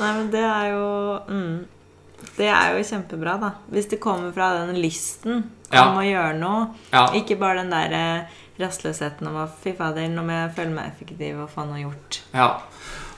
Nei, 0.00 0.10
men 0.16 0.30
det 0.32 0.40
er 0.48 0.66
jo 0.72 0.84
mm, 1.28 1.56
Det 2.38 2.46
er 2.48 2.66
jo 2.76 2.84
kjempebra, 2.88 3.34
da. 3.40 3.50
Hvis 3.72 3.88
det 3.92 3.98
kommer 4.00 4.32
fra 4.36 4.46
den 4.62 4.76
lysten 4.80 5.42
Ja. 5.70 5.82
om 5.90 5.96
å 6.00 6.04
gjøre 6.04 6.36
noe. 6.40 6.62
Ja, 6.92 7.06
Ikke 7.16 7.36
bare 7.40 7.58
den 7.62 7.70
der 7.72 8.24
rastløsheten 8.60 9.28
om 9.30 9.36
at 9.40 9.50
fy 9.62 9.70
fader, 9.76 10.08
nå 10.12 10.22
må 10.26 10.32
jeg 10.34 10.54
føle 10.56 10.72
meg 10.76 10.84
effektiv 10.92 11.32
og 11.44 11.48
få 11.52 11.60
noe 11.68 11.80
gjort. 11.86 12.12
ja. 12.36 12.50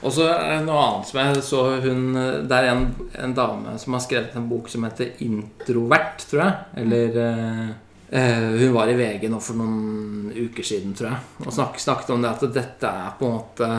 Og 0.03 0.11
så 0.11 0.27
er 0.33 0.57
det 0.57 0.67
noe 0.67 0.83
annet 0.83 1.09
som 1.09 1.21
jeg 1.21 1.43
så 1.47 1.63
hun 1.85 2.17
Det 2.49 2.57
er 2.59 2.69
en, 2.73 2.87
en 3.23 3.35
dame 3.37 3.77
som 3.79 3.97
har 3.97 4.03
skrevet 4.03 4.37
en 4.39 4.49
bok 4.51 4.69
som 4.71 4.85
heter 4.87 5.13
'Introvert', 5.23 6.27
tror 6.29 6.43
jeg. 6.43 6.55
Eller 6.83 7.19
eh, 7.23 7.69
eh, 8.11 8.49
Hun 8.59 8.75
var 8.75 8.91
i 8.91 8.97
VG 8.99 9.29
nå 9.31 9.41
for 9.41 9.61
noen 9.61 10.33
uker 10.35 10.67
siden, 10.67 10.95
tror 10.99 11.13
jeg, 11.13 11.47
og 11.47 11.53
snak, 11.53 11.79
snakket 11.79 12.11
om 12.11 12.23
det 12.23 12.33
at 12.33 12.55
dette 12.55 12.89
er 12.89 13.15
på 13.19 13.29
en 13.29 13.37
måte 13.37 13.71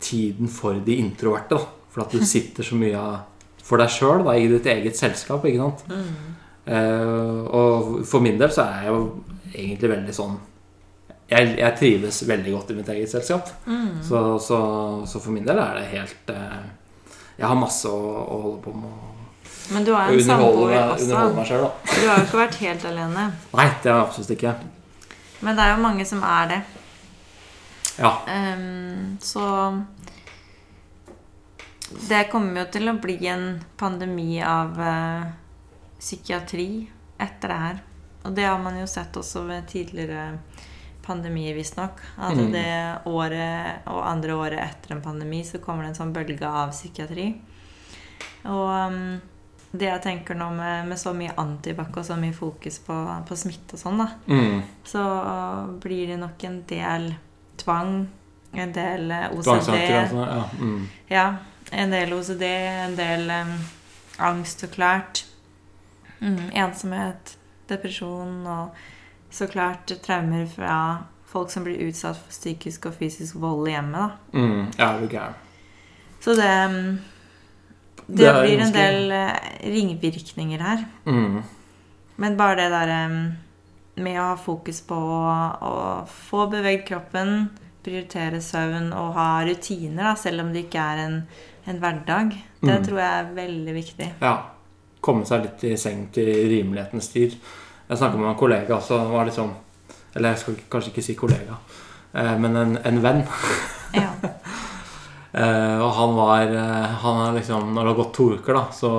tiden 0.00 0.48
for 0.48 0.78
de 0.84 1.00
introverte. 1.02 1.56
da 1.56 1.90
For 1.90 2.06
at 2.06 2.12
du 2.14 2.24
sitter 2.34 2.62
så 2.62 2.78
mye 2.78 3.02
for 3.68 3.82
deg 3.82 3.90
sjøl 3.92 4.28
i 4.36 4.46
ditt 4.48 4.66
eget 4.66 4.96
selskap. 4.96 5.44
ikke 5.44 5.58
sant? 5.58 5.84
Eh, 6.68 7.40
og 7.50 8.06
for 8.06 8.20
min 8.20 8.38
del 8.38 8.52
så 8.52 8.68
er 8.68 8.86
jeg 8.86 8.94
jo 8.94 9.02
egentlig 9.54 9.90
veldig 9.96 10.14
sånn 10.14 10.38
jeg, 11.28 11.58
jeg 11.58 11.76
trives 11.76 12.22
veldig 12.28 12.52
godt 12.54 12.72
i 12.72 12.78
mitt 12.78 12.88
eget 12.94 13.10
selskap. 13.12 13.50
Mm. 13.66 14.00
Så, 14.04 14.22
så, 14.40 14.58
så 15.06 15.20
for 15.20 15.34
min 15.34 15.44
del 15.46 15.60
er 15.60 15.76
det 15.76 15.90
helt 15.92 16.32
eh, 16.32 16.62
Jeg 17.36 17.46
har 17.50 17.58
masse 17.58 17.90
å, 17.90 18.00
å 18.24 18.40
holde 18.46 18.62
på 18.64 18.72
med. 18.78 19.04
Men 19.68 19.84
du 19.84 19.92
har 19.92 20.08
en 20.08 20.24
samboer 20.24 20.72
også. 20.78 21.04
underholde 21.04 21.36
meg 21.36 21.50
selv, 21.50 21.66
da. 21.66 21.92
Du 21.92 22.08
har 22.08 22.16
jo 22.16 22.24
ikke 22.24 22.40
vært 22.40 22.58
helt 22.62 22.88
alene. 22.88 23.28
Nei, 23.52 23.68
det 23.68 23.92
har 23.92 23.98
jeg 23.98 24.06
absolutt 24.06 24.34
ikke. 24.38 24.54
Men 25.44 25.58
det 25.58 25.64
er 25.66 25.74
jo 25.74 25.82
mange 25.84 26.06
som 26.08 26.24
er 26.24 26.50
det. 26.54 26.60
Ja. 27.98 28.12
Um, 28.24 29.18
så 29.20 29.44
det 32.08 32.24
kommer 32.32 32.62
jo 32.62 32.66
til 32.72 32.88
å 32.88 32.96
bli 33.02 33.18
en 33.28 33.46
pandemi 33.76 34.40
av 34.44 34.80
uh, 34.80 35.28
psykiatri 36.00 36.70
etter 37.20 37.52
det 37.52 37.60
her. 37.66 37.82
Og 38.24 38.34
det 38.36 38.48
har 38.48 38.58
man 38.62 38.80
jo 38.80 38.88
sett 38.88 39.16
også 39.20 39.44
ved 39.48 39.68
tidligere 39.70 40.38
pandemier, 41.08 41.56
visstnok. 41.56 41.98
At 42.18 42.36
Mm. 42.36 42.52
det 42.52 43.08
året 43.10 43.86
og 43.88 44.04
andre 44.06 44.36
året 44.36 44.60
etter 44.62 44.94
en 44.94 45.02
pandemi 45.02 45.40
så 45.44 45.58
kommer 45.64 45.82
det 45.84 45.94
en 45.94 46.00
sånn 46.02 46.12
bølge 46.14 46.46
av 46.46 46.70
psykiatri. 46.76 47.30
Og 48.44 48.68
um, 48.92 49.20
det 49.72 49.88
jeg 49.90 50.02
tenker 50.04 50.34
nå 50.38 50.50
med, 50.56 50.86
med 50.88 50.98
så 51.00 51.12
mye 51.16 51.34
antibac 51.36 51.96
og 51.96 52.04
så 52.06 52.16
mye 52.16 52.32
fokus 52.32 52.78
på, 52.86 52.94
på 53.28 53.36
smitte 53.36 53.74
og 53.76 53.82
sånn, 53.82 53.98
da, 53.98 54.06
Mm. 54.28 54.62
så 54.84 55.02
blir 55.82 56.06
det 56.12 56.18
nok 56.22 56.44
en 56.48 56.62
del 56.70 57.10
tvang, 57.58 58.06
en 58.54 58.72
del 58.72 59.10
eh, 59.10 59.26
OCD 59.34 59.48
og 59.50 59.62
sånn. 59.66 60.22
Ja. 60.22 60.44
Mm. 60.58 60.86
ja, 61.10 61.26
en 61.72 61.90
del 61.92 62.12
OCD, 62.16 62.42
en 62.86 62.96
del 62.96 63.28
um, 63.30 63.52
angst 64.18 64.64
og 64.64 64.70
klart. 64.72 65.24
Mm, 66.20 66.48
ensomhet, 66.64 67.36
depresjon 67.68 68.46
og 68.46 68.70
så 69.38 69.46
klart 69.50 69.92
traumer 70.04 70.46
fra 70.50 70.74
folk 71.28 71.50
som 71.52 71.64
blir 71.66 71.80
utsatt 71.88 72.16
for 72.18 72.32
psykisk 72.32 72.86
og 72.90 72.96
fysisk 72.98 73.36
vold 73.42 73.68
i 73.68 73.74
hjemmet. 73.76 74.00
Da. 74.32 74.38
Mm. 74.38 74.64
Ja, 74.78 74.90
det 75.02 75.20
er. 75.20 75.36
Så 76.24 76.34
det 76.38 76.52
Det, 78.08 78.16
Det 78.16 78.26
er 78.30 78.38
blir 78.42 78.60
en 78.64 78.72
del 78.72 79.10
eh, 79.12 79.34
ringvirkninger 79.68 80.62
her. 80.64 80.84
Mm. 81.04 81.42
Men 82.16 82.36
bare 82.38 82.56
det 82.56 82.70
der 82.72 82.92
med 83.98 84.16
å 84.20 84.30
ha 84.30 84.36
fokus 84.40 84.80
på 84.88 84.96
å, 84.96 85.26
å 85.60 85.74
få 86.08 86.46
bevegd 86.50 86.86
kroppen, 86.88 87.50
prioritere 87.84 88.40
søvn 88.40 88.92
og 88.96 89.12
ha 89.18 89.42
rutiner, 89.44 90.02
da, 90.08 90.14
selv 90.16 90.40
om 90.46 90.52
det 90.54 90.64
ikke 90.66 90.80
er 90.94 91.02
en, 91.04 91.18
en 91.68 91.78
hverdag, 91.82 92.32
det 92.62 92.74
Mm. 92.78 92.84
tror 92.86 92.98
jeg 92.98 93.12
er 93.20 93.34
veldig 93.36 93.74
viktig. 93.76 94.08
Ja. 94.22 94.32
Komme 95.00 95.24
seg 95.28 95.44
litt 95.44 95.62
i 95.68 95.76
seng 95.78 96.08
til 96.12 96.26
rimelighetens 96.50 97.08
tid. 97.12 97.36
Jeg 97.88 97.98
snakka 97.98 98.20
med 98.20 98.30
en 98.30 98.38
kollega 98.40 98.76
også. 98.76 98.98
Han 99.00 99.14
var 99.14 99.28
liksom 99.28 99.52
Eller 100.14 100.34
jeg 100.34 100.42
skal 100.42 100.56
kanskje 100.70 100.92
ikke 100.92 101.04
si 101.04 101.14
kollega, 101.14 101.56
eh, 102.14 102.34
men 102.40 102.56
en, 102.56 102.78
en 102.84 103.02
venn. 103.04 103.24
Ja. 103.96 104.10
Eh, 105.28 105.78
og 105.84 105.90
han 105.92 106.14
var 106.16 106.50
eh, 106.56 106.94
Han 107.02 107.18
er 107.20 107.34
liksom 107.36 107.74
Når 107.74 107.84
det 107.84 107.90
har 107.90 107.96
gått 107.98 108.14
to 108.16 108.24
uker, 108.32 108.56
da, 108.56 108.62
så 108.72 108.92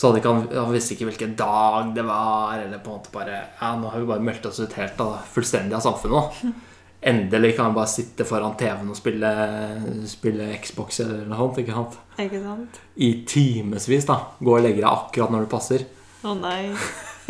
så 0.00 0.08
hadde 0.08 0.20
ikke 0.22 0.32
han, 0.32 0.44
han 0.54 0.72
visste 0.72 0.94
ikke 0.94 1.06
hvilken 1.10 1.32
dag 1.36 1.90
det 1.96 2.04
var, 2.08 2.54
eller 2.56 2.78
på 2.80 2.88
en 2.92 2.98
måte 2.98 3.12
bare 3.12 3.40
Ja, 3.58 3.74
nå 3.76 3.90
har 3.92 4.00
vi 4.00 4.08
bare 4.08 4.24
meldt 4.24 4.46
oss 4.48 4.60
ut 4.62 4.76
helt 4.78 4.94
da, 4.96 5.08
fullstendig 5.34 5.76
av 5.76 5.82
samfunnet 5.84 6.38
Da. 6.44 6.52
Endelig 7.10 7.54
kan 7.56 7.70
han 7.70 7.76
bare 7.76 7.88
sitte 7.88 8.24
foran 8.28 8.56
TV-en 8.60 8.92
og 8.92 8.96
spille, 8.96 9.32
spille 10.08 10.50
Xbox 10.60 11.00
eller 11.04 11.28
noe 11.28 11.40
sånt. 11.40 11.60
ikke 11.62 11.76
sant? 11.76 12.00
Ikke 12.20 12.40
sant? 12.44 12.80
I 13.00 13.10
timevis, 13.28 14.08
da. 14.08 14.18
Gå 14.40 14.56
og 14.56 14.64
legge 14.64 14.82
deg 14.82 14.88
akkurat 14.88 15.32
når 15.32 15.46
det 15.46 15.52
passer. 15.52 15.86
Å 16.28 16.36
nei. 16.36 16.74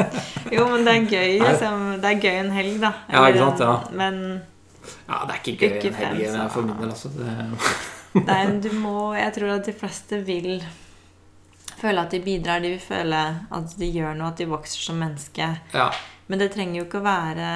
Jo, 0.56 0.66
men 0.72 0.84
det 0.86 0.94
er 0.94 1.06
gøy. 1.10 1.38
Liksom. 1.44 1.86
Det 2.02 2.10
er 2.10 2.20
gøy 2.24 2.36
en 2.44 2.50
helg, 2.54 2.76
da. 2.82 2.92
Ja, 3.12 3.24
ikke 3.28 3.38
sant, 3.44 3.60
ja. 3.66 3.74
Men 4.02 4.20
Ja, 5.08 5.18
det 5.26 5.34
er 5.34 5.40
ikke 5.44 5.56
gøy 5.60 5.86
en 5.90 5.94
fem, 5.94 6.04
helg 6.16 6.30
så- 6.34 6.46
for 6.54 6.62
min 6.68 6.76
del, 6.80 6.90
altså. 6.94 7.08
Det, 7.16 7.34
nei, 8.26 8.44
du 8.64 8.70
må 8.80 8.94
Jeg 9.14 9.34
tror 9.36 9.52
at 9.58 9.66
de 9.68 9.72
fleste 9.72 10.22
vil 10.26 10.62
føle 11.80 12.00
at 12.02 12.10
de 12.12 12.20
bidrar. 12.20 12.60
De 12.60 12.68
vil 12.74 12.80
føle 12.82 13.20
at 13.50 13.76
de 13.78 13.90
gjør 13.92 14.16
noe, 14.18 14.28
at 14.32 14.36
de 14.42 14.46
vokser 14.50 14.82
som 14.90 14.98
menneske. 15.00 15.50
ja. 15.74 15.90
Men 16.30 16.38
det 16.38 16.52
trenger 16.54 16.76
jo 16.78 16.84
ikke 16.84 17.00
å 17.00 17.02
være 17.02 17.46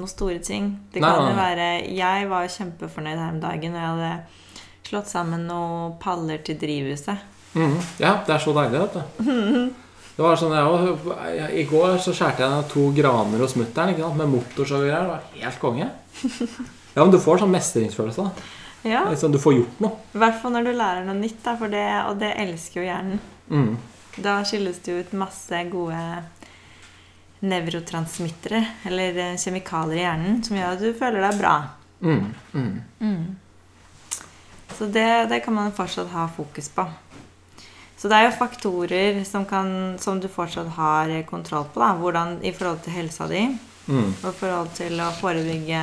noen 0.00 0.08
store 0.08 0.38
ting. 0.40 0.70
Det 0.92 1.02
kan 1.04 1.26
jo 1.28 1.34
være 1.36 1.66
Jeg 1.92 2.28
var 2.30 2.46
kjempefornøyd 2.48 3.18
her 3.20 3.28
om 3.34 3.40
dagen 3.42 3.74
når 3.74 3.82
jeg 3.82 3.90
hadde 3.90 4.12
slått 4.88 5.10
sammen 5.10 5.44
noen 5.46 5.98
paller 6.00 6.38
til 6.40 6.56
drivhuset. 6.56 7.18
Mm, 7.52 7.76
ja, 8.00 8.14
det 8.24 8.32
er 8.32 8.40
så 8.40 8.54
deilig, 8.56 8.80
vet 8.86 8.96
du. 8.96 9.74
Det 10.12 10.20
var 10.22 10.36
sånn, 10.36 10.52
jeg, 10.52 11.46
I 11.62 11.64
går 11.70 11.96
så 12.04 12.12
skjærte 12.12 12.44
jeg 12.44 12.52
ned 12.52 12.66
to 12.68 12.88
graner 12.96 13.40
hos 13.40 13.54
mutter'n 13.56 13.94
med 14.18 14.28
motorsag 14.28 14.82
og 14.84 14.90
greier. 14.90 15.06
Det 15.06 15.12
var 15.14 15.44
helt 15.44 15.62
konge. 15.62 15.90
Ja, 16.92 17.06
men 17.06 17.12
du 17.14 17.16
får 17.16 17.38
sånn 17.40 17.54
mestringsfølelse. 17.54 18.26
da. 18.26 18.58
Ja, 18.84 19.06
Liksom, 19.08 19.32
du 19.32 19.38
får 19.40 19.54
gjort 19.56 19.78
noe. 19.80 19.94
I 20.12 20.20
hvert 20.20 20.42
fall 20.42 20.52
når 20.52 20.66
du 20.66 20.72
lærer 20.76 21.06
noe 21.06 21.16
nytt, 21.16 21.38
da, 21.40 21.54
det, 21.72 21.86
og 22.10 22.18
det 22.20 22.34
elsker 22.42 22.82
jo 22.82 22.84
hjernen. 22.84 23.20
Mm. 23.48 23.70
Da 24.20 24.34
skilles 24.44 24.82
det 24.84 24.98
ut 24.98 25.14
masse 25.16 25.62
gode 25.72 26.00
nevrotransmittere, 27.42 28.60
eller 28.86 29.16
eh, 29.18 29.38
kjemikalier 29.40 30.02
i 30.02 30.04
hjernen, 30.04 30.42
som 30.44 30.58
gjør 30.58 30.74
at 30.76 30.82
du 30.84 30.90
føler 30.98 31.24
deg 31.24 31.38
bra. 31.40 31.54
Mm. 32.02 32.28
Mm. 33.00 33.22
Så 34.76 34.86
det, 34.92 35.08
det 35.30 35.40
kan 35.46 35.56
man 35.56 35.72
fortsatt 35.74 36.12
ha 36.12 36.26
fokus 36.36 36.68
på. 36.74 36.84
Så 38.02 38.08
det 38.10 38.16
er 38.18 38.24
jo 38.26 38.34
faktorer 38.34 39.20
som, 39.28 39.44
kan, 39.46 39.68
som 40.02 40.18
du 40.18 40.26
fortsatt 40.26 40.72
har 40.74 41.12
kontroll 41.28 41.68
på. 41.70 41.78
Da. 41.78 41.92
Hvordan 42.00 42.40
i 42.42 42.50
forhold 42.52 42.80
til 42.82 42.96
helsa 42.98 43.28
di, 43.30 43.44
Mm. 43.86 44.12
og 44.22 44.28
i 44.28 44.36
forhold 44.38 44.68
til 44.78 45.00
å 45.02 45.08
forebygge 45.18 45.78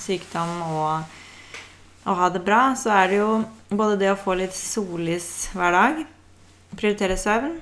sykdom 0.00 0.50
og, 0.66 1.04
og 2.04 2.16
ha 2.18 2.26
det 2.34 2.42
bra, 2.44 2.74
så 2.76 2.90
er 2.92 3.08
det 3.08 3.16
jo 3.22 3.30
både 3.70 3.96
det 4.02 4.10
å 4.12 4.18
få 4.20 4.34
litt 4.36 4.52
sollys 4.56 5.50
hver 5.56 5.72
dag, 5.72 6.02
prioritere 6.76 7.16
søvn, 7.16 7.54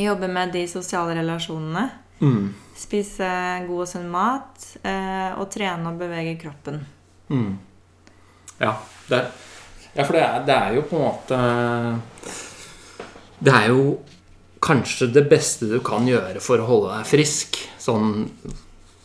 jobbe 0.00 0.28
med 0.32 0.52
de 0.56 0.66
sosiale 0.68 1.16
relasjonene, 1.20 1.90
Mm. 2.20 2.54
spise 2.78 3.28
god 3.66 3.80
og 3.84 3.88
sunn 3.90 4.08
mat 4.08 4.64
eh, 4.86 5.34
og 5.36 5.48
trene 5.52 5.90
og 5.90 5.98
bevege 6.00 6.36
kroppen. 6.40 6.80
Mm. 7.28 7.58
Ja, 8.60 8.76
det, 9.10 9.20
ja, 9.94 10.04
for 10.04 10.12
det 10.16 10.22
er, 10.22 10.44
det 10.46 10.54
er 10.56 10.74
jo 10.78 10.82
på 10.88 10.96
en 10.96 11.04
måte 11.10 11.38
Det 13.44 13.52
er 13.52 13.70
jo 13.72 13.96
kanskje 14.64 15.10
det 15.12 15.26
beste 15.28 15.68
du 15.68 15.78
kan 15.84 16.06
gjøre 16.08 16.40
for 16.40 16.62
å 16.62 16.68
holde 16.68 16.94
deg 16.94 17.08
frisk. 17.08 17.58
Sånn 17.80 18.28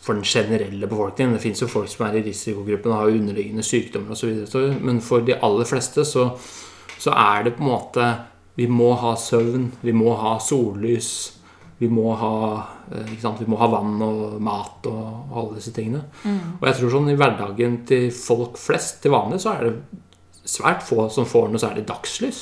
for 0.10 0.15
den 0.15 0.24
generelle 0.25 0.88
befolkningen. 0.88 1.36
Det 1.36 1.43
fins 1.43 1.62
jo 1.62 1.69
folk 1.69 1.89
som 1.91 2.08
er 2.08 2.17
i 2.17 2.24
risikogruppen 2.25 2.93
og 2.93 3.01
har 3.01 3.17
underliggende 3.17 3.65
sykdommer 3.65 4.15
osv. 4.15 4.46
Men 4.81 5.01
for 5.05 5.25
de 5.25 5.36
aller 5.38 5.67
fleste 5.69 6.05
så, 6.08 6.29
så 6.98 7.13
er 7.13 7.46
det 7.46 7.58
på 7.58 7.65
en 7.65 7.74
måte 7.74 8.10
Vi 8.60 8.65
må 8.67 8.89
ha 9.00 9.13
søvn, 9.15 9.69
vi 9.81 9.93
må 9.96 10.15
ha 10.19 10.34
sollys. 10.43 11.12
Vi 11.79 11.88
må 11.88 12.10
ha, 12.19 12.31
eh? 12.91 13.12
Vi 13.39 13.46
må 13.48 13.55
ha 13.62 13.69
vann 13.72 14.01
og 14.03 14.41
mat 14.43 14.88
og, 14.89 15.29
og 15.29 15.38
alle 15.39 15.60
disse 15.62 15.72
tingene. 15.72 16.01
Og 16.58 16.65
jeg 16.67 16.75
tror 16.75 16.91
sånn 16.91 17.08
i 17.13 17.15
hverdagen 17.15 17.77
til 17.88 18.10
folk 18.12 18.60
flest, 18.60 19.00
til 19.03 19.13
vanlig, 19.15 19.39
så 19.39 19.53
er 19.53 19.69
det 19.69 20.01
svært 20.43 20.84
få 20.84 21.08
som 21.13 21.29
får 21.29 21.48
noe 21.53 21.62
særlig 21.62 21.86
dagslys. 21.88 22.41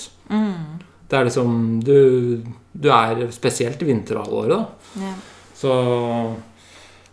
Det 1.08 1.18
er 1.18 1.28
liksom 1.28 1.80
Du, 1.86 2.44
du 2.74 2.90
er 2.92 3.26
spesielt 3.32 3.82
i 3.82 3.90
vinterhalvåret, 3.90 4.54
da. 4.54 5.04
Ja. 5.06 5.14
Så 5.58 5.74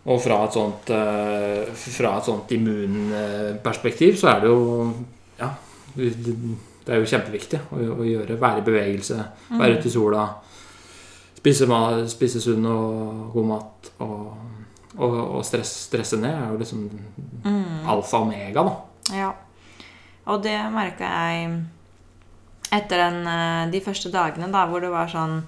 Og 0.04 0.20
fra 0.20 0.40
et 0.44 0.56
sånt 0.56 0.90
eh, 0.92 1.74
Fra 1.96 2.16
et 2.18 2.28
sånt 2.28 2.50
immunperspektiv 2.56 4.18
så 4.20 4.34
er 4.34 4.44
det 4.44 4.52
jo 4.52 4.64
Ja. 5.40 5.52
Det 5.94 6.92
er 6.92 7.00
jo 7.00 7.08
kjempeviktig 7.08 7.60
å, 7.72 7.78
å 8.02 8.04
gjøre. 8.04 8.34
Være 8.40 8.60
i 8.60 8.64
bevegelse, 8.66 9.14
være 9.56 9.78
ute 9.78 9.88
i 9.88 9.92
sola. 9.94 10.24
Spise, 11.38 11.68
spise 12.12 12.42
sunn 12.44 12.66
og 12.68 13.30
god 13.32 13.46
mat. 13.48 13.88
Og, 14.04 14.34
og 14.98 15.38
stress, 15.46 15.70
stresse 15.86 16.18
ned 16.20 16.34
er 16.34 16.50
jo 16.52 16.58
liksom 16.60 16.82
alfa 17.88 18.20
og 18.20 18.26
omega, 18.26 18.66
da. 18.66 18.74
Ja. 19.16 19.30
Og 20.28 20.42
det 20.44 20.58
merka 20.74 21.08
jeg 21.08 21.54
etter 22.75 23.04
den, 23.04 23.26
eh, 23.26 23.71
de 23.71 23.81
første 23.85 24.11
dagene, 24.12 24.50
da, 24.52 24.66
hvor 24.69 24.83
det 24.83 24.90
var 24.93 25.11
sånn 25.11 25.43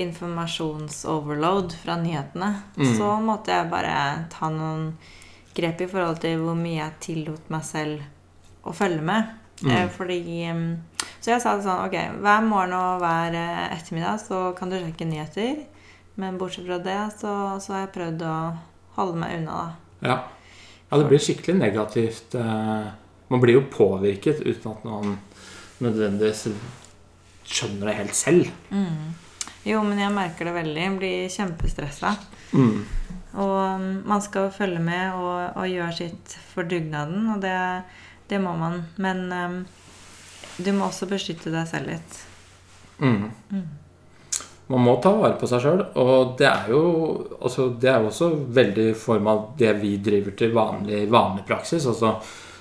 informasjonsoverload 0.00 1.74
fra 1.82 1.96
nyhetene. 1.98 2.50
Mm. 2.76 2.92
Så 2.96 3.08
måtte 3.24 3.54
jeg 3.54 3.70
bare 3.72 3.94
ta 4.30 4.50
noen 4.52 4.92
grep 5.56 5.82
i 5.82 5.90
forhold 5.90 6.20
til 6.22 6.38
hvor 6.44 6.58
mye 6.58 6.78
jeg 6.78 6.98
tillot 7.06 7.50
meg 7.50 7.64
selv 7.66 8.66
å 8.66 8.74
følge 8.76 9.02
med. 9.02 9.32
Mm. 9.60 9.72
Eh, 9.74 9.88
Fordi 9.92 10.20
mm, 10.56 10.68
Så 11.20 11.34
jeg 11.34 11.42
sa 11.42 11.52
det 11.52 11.66
sånn 11.66 11.82
Ok, 11.84 11.94
hver 12.24 12.44
morgen 12.46 12.72
og 12.72 13.02
hver 13.02 13.34
eh, 13.36 13.66
ettermiddag 13.74 14.22
så 14.22 14.38
kan 14.56 14.70
du 14.70 14.78
sjekke 14.78 15.08
nyheter. 15.08 15.64
Men 16.20 16.38
bortsett 16.40 16.68
fra 16.68 16.78
det 16.84 17.00
så, 17.18 17.32
så 17.60 17.74
har 17.74 17.86
jeg 17.86 17.94
prøvd 17.96 18.24
å 18.28 18.36
holde 18.96 19.20
meg 19.20 19.40
unna, 19.40 19.56
da. 19.56 20.08
Ja. 20.08 20.16
ja, 20.88 20.98
det 20.98 21.06
blir 21.08 21.22
skikkelig 21.22 21.58
negativt. 21.60 22.34
Man 23.30 23.40
blir 23.40 23.56
jo 23.56 23.62
påvirket 23.72 24.40
uten 24.42 24.72
at 24.72 24.84
man 24.84 25.14
nødvendigvis 25.84 26.46
skjønner 27.50 27.90
det 27.90 27.98
helt 27.98 28.16
selv. 28.16 28.50
Jo, 29.66 29.82
men 29.84 29.98
jeg 30.00 30.12
merker 30.14 30.48
det 30.48 30.54
veldig. 30.56 30.80
Jeg 30.80 30.96
blir 31.00 31.34
kjempestressa. 31.34 32.14
Mm. 32.52 32.78
Og 33.40 33.56
um, 33.76 33.90
man 34.10 34.22
skal 34.24 34.48
følge 34.54 34.80
med 34.82 35.14
og, 35.14 35.58
og 35.60 35.68
gjøre 35.70 35.92
sitt 35.94 36.38
for 36.50 36.66
dugnaden, 36.66 37.28
og 37.34 37.42
det, 37.44 37.58
det 38.30 38.40
må 38.42 38.54
man. 38.58 38.82
Men 38.98 39.26
um, 39.32 39.60
du 40.58 40.72
må 40.74 40.88
også 40.88 41.08
beskytte 41.10 41.52
deg 41.54 41.68
selv 41.70 41.92
litt. 41.92 42.18
Mm. 43.00 43.28
Man 44.70 44.84
må 44.86 44.96
ta 45.02 45.12
vare 45.16 45.38
på 45.40 45.48
seg 45.50 45.62
sjøl, 45.64 45.84
og 45.98 46.34
det 46.38 46.46
er 46.46 46.68
jo 46.70 46.82
altså, 47.40 47.70
Det 47.80 47.88
er 47.90 48.02
jo 48.02 48.10
også 48.10 48.28
veldig 48.54 48.90
i 48.90 48.98
form 48.98 49.30
av 49.32 49.40
det 49.58 49.72
vi 49.80 49.96
driver 50.04 50.36
til 50.38 50.52
vanlig, 50.54 51.04
vanlig 51.10 51.46
praksis. 51.48 51.86
Altså 51.90 52.18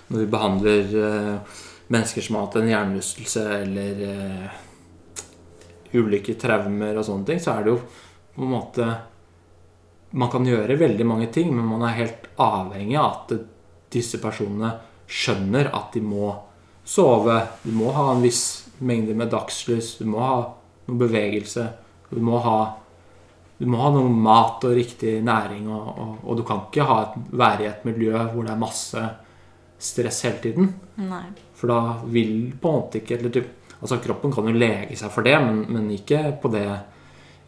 når 0.09 0.23
vi 0.23 0.29
behandler 0.31 0.95
eh, 1.05 1.57
mennesker 1.89 2.21
som 2.21 2.37
har 2.37 2.47
hatt 2.47 2.57
en 2.59 2.69
hjernerystelse 2.69 3.45
eller 3.59 4.01
eh, 4.07 4.57
ulike 5.97 6.35
traumer 6.37 6.97
og 6.99 7.05
sånne 7.05 7.25
ting, 7.27 7.39
så 7.41 7.55
er 7.55 7.65
det 7.65 7.73
jo 7.73 7.79
på 8.35 8.45
en 8.45 8.53
måte 8.57 8.89
Man 10.09 10.29
kan 10.33 10.41
gjøre 10.41 10.73
veldig 10.73 11.05
mange 11.05 11.27
ting, 11.29 11.51
men 11.53 11.67
man 11.69 11.83
er 11.85 11.99
helt 11.99 12.23
avhengig 12.41 12.95
av 12.97 13.11
at 13.11 13.33
disse 13.93 14.17
personene 14.17 14.71
skjønner 15.05 15.69
at 15.69 15.93
de 15.93 16.01
må 16.01 16.31
sove, 16.81 17.35
du 17.61 17.69
må 17.77 17.91
ha 17.93 18.07
en 18.15 18.23
viss 18.23 18.71
mengde 18.81 19.13
med 19.13 19.29
dagslys, 19.29 19.99
du 20.01 20.07
må 20.09 20.23
ha 20.25 20.39
noe 20.87 20.97
bevegelse, 20.97 21.67
du 22.09 22.17
må 22.25 22.41
ha 22.41 22.57
du 23.59 23.67
må 23.67 23.83
ha 23.83 23.91
noe 23.91 24.09
mat 24.09 24.63
og 24.65 24.73
riktig 24.77 25.17
næring, 25.21 25.67
og, 25.67 25.87
og, 25.91 26.11
og 26.23 26.37
du 26.39 26.45
kan 26.47 26.63
ikke 26.65 26.85
et, 26.95 27.17
være 27.29 27.65
i 27.65 27.69
et 27.69 27.85
miljø 27.85 28.13
hvor 28.31 28.47
det 28.47 28.53
er 28.53 28.61
masse 28.65 29.03
stress 29.77 30.23
hele 30.25 30.41
tiden. 30.45 30.73
Nei. 31.05 31.25
For 31.59 31.71
da 31.71 31.79
vil 32.07 32.53
på 32.55 32.71
en 32.71 32.79
måte 32.79 33.01
ikke 33.01 33.17
eller 33.19 33.33
du, 33.35 33.41
Altså 33.79 33.95
Kroppen 34.03 34.31
kan 34.35 34.47
jo 34.47 34.59
lege 34.59 34.95
seg 34.99 35.11
for 35.13 35.23
det, 35.23 35.37
men, 35.39 35.61
men 35.71 35.85
ikke 35.95 36.33
på 36.43 36.49
det 36.51 36.65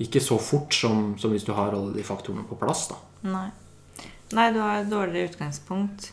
ikke 0.02 0.22
så 0.24 0.38
fort 0.42 0.74
som, 0.74 1.12
som, 1.20 1.34
hvis 1.34 1.44
du 1.44 1.52
har 1.54 1.76
alle 1.76 1.92
de 1.94 2.06
faktorene 2.08 2.46
på 2.48 2.56
plass. 2.60 2.88
da. 2.88 3.00
Nei. 3.28 3.50
Nei, 4.32 4.48
du 4.56 4.62
har 4.64 4.80
et 4.80 4.90
dårligere 4.90 5.28
utgangspunkt. 5.32 6.12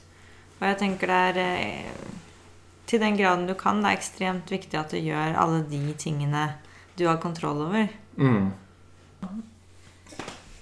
Og 0.58 0.64
jeg 0.66 0.78
tenker 0.80 1.10
det 1.10 1.18
er 1.22 1.38
eh, 1.44 2.08
Til 2.88 3.02
den 3.02 3.18
graden 3.18 3.46
du 3.46 3.54
kan, 3.54 3.82
det 3.84 3.92
er 3.92 3.98
ekstremt 4.00 4.50
viktig 4.50 4.78
at 4.80 4.90
du 4.90 4.98
gjør 4.98 5.36
alle 5.38 5.60
de 5.68 5.92
tingene 6.00 6.46
du 6.96 7.04
har 7.06 7.20
kontroll 7.22 7.60
over. 7.68 7.90
Mm. 8.16 8.48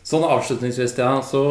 Sånn 0.07 0.27
avslutningsvis, 0.27 0.97
ja, 0.99 1.13
så 1.23 1.43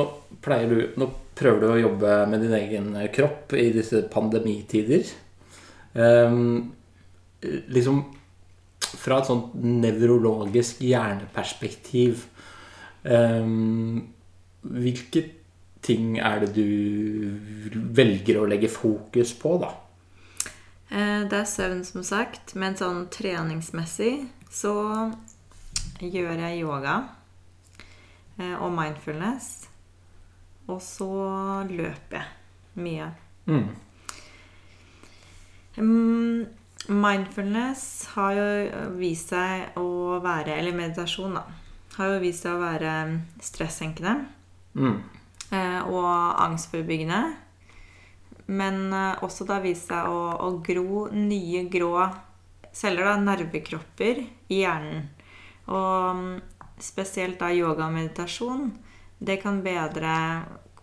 pleier 0.43 0.69
du 0.69 0.99
Nå 0.99 1.09
prøver 1.35 1.63
du 1.63 1.69
å 1.71 1.79
jobbe 1.79 2.17
med 2.31 2.43
din 2.43 2.53
egen 2.55 2.91
kropp 3.15 3.55
i 3.57 3.69
disse 3.75 4.03
pandemitider. 4.11 5.07
Um, 5.95 6.73
liksom 7.41 8.01
fra 8.99 9.21
et 9.21 9.29
sånt 9.29 9.53
nevrologisk 9.55 10.81
hjerneperspektiv 10.83 12.25
um, 13.03 14.01
Hvilke 14.65 15.21
ting 15.85 16.17
er 16.17 16.41
det 16.41 16.51
du 16.55 17.79
velger 17.95 18.41
å 18.41 18.47
legge 18.49 18.71
fokus 18.71 19.35
på, 19.37 19.55
da? 19.61 19.69
Eh, 20.89 21.21
det 21.29 21.37
er 21.37 21.49
søvn, 21.49 21.83
som 21.85 22.03
sagt. 22.05 22.55
Men 22.57 22.77
sånn 22.79 23.05
treningsmessig 23.13 24.25
så 24.49 24.73
gjør 26.01 26.41
jeg 26.47 26.61
yoga 26.63 26.95
eh, 28.39 28.55
og 28.55 28.71
mindfulness. 28.73 29.67
Og 30.65 30.81
så 30.81 31.11
løper 31.69 32.17
jeg 32.17 32.81
mye. 32.81 33.11
Mm. 33.45 33.67
Mm, 35.77 36.45
Mindfulness 36.87 38.05
har 38.13 38.35
jo 38.37 38.89
vist 38.99 39.31
seg 39.33 39.77
å 39.81 40.19
være 40.23 40.53
Eller 40.59 40.75
meditasjon, 40.75 41.33
da. 41.39 41.45
Har 41.95 42.13
jo 42.13 42.21
vist 42.21 42.45
seg 42.45 42.57
å 42.57 42.61
være 42.61 42.91
stressenkende. 43.43 44.19
Mm. 44.75 44.99
eh, 45.51 45.81
Og 45.87 46.05
angstforebyggende. 46.45 47.21
Men 48.45 48.93
eh, 48.93 49.23
også 49.25 49.47
det 49.47 49.55
har 49.55 49.65
vist 49.65 49.89
seg 49.89 50.11
å, 50.11 50.19
å 50.45 50.51
gro 50.65 51.07
nye 51.13 51.63
grå 51.71 51.95
celler, 52.75 53.07
da, 53.07 53.15
nervekropper, 53.23 54.21
i 54.51 54.61
hjernen. 54.61 55.07
Og 55.71 56.19
mm, 56.19 56.35
spesielt 56.83 57.39
da 57.39 57.49
yoga 57.55 57.87
og 57.87 57.95
meditasjon. 57.95 58.67
Det 59.17 59.39
kan 59.41 59.63
bedre 59.65 60.13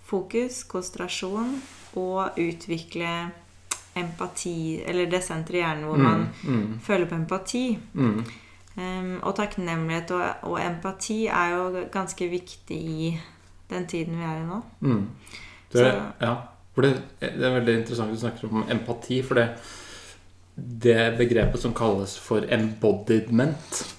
fokus, 0.09 0.63
konsentrasjon 0.65 1.55
og 2.01 2.41
utvikle 2.41 3.13
empati 3.97 4.83
Eller 4.87 5.11
det 5.11 5.23
senteret 5.25 5.59
i 5.59 5.63
hjernen 5.63 5.85
hvor 5.85 6.01
man 6.01 6.27
mm. 6.45 6.79
føler 6.81 7.07
på 7.09 7.15
empati. 7.15 7.79
Mm. 7.93 8.25
Um, 8.73 9.19
og 9.21 9.35
takknemlighet 9.37 10.11
og, 10.17 10.49
og 10.49 10.57
empati 10.65 11.27
er 11.27 11.51
jo 11.53 11.85
ganske 11.93 12.29
viktig 12.33 12.79
i 12.79 13.11
den 13.71 13.87
tiden 13.87 14.17
vi 14.17 14.25
er 14.25 14.39
i 14.41 14.47
nå. 14.49 14.63
Mm. 14.81 15.09
Det, 15.73 15.79
Så- 15.79 16.03
ja, 16.21 16.35
for 16.75 16.83
det, 16.83 17.03
det 17.21 17.45
er 17.45 17.59
veldig 17.59 17.79
interessant 17.79 18.13
du 18.13 18.21
snakker 18.21 18.49
om 18.49 18.65
empati. 18.71 19.23
For 19.23 19.35
det, 19.35 19.49
det 20.57 21.19
begrepet 21.19 21.61
som 21.61 21.75
kalles 21.75 22.19
for 22.19 22.45
embodiment 22.49 23.97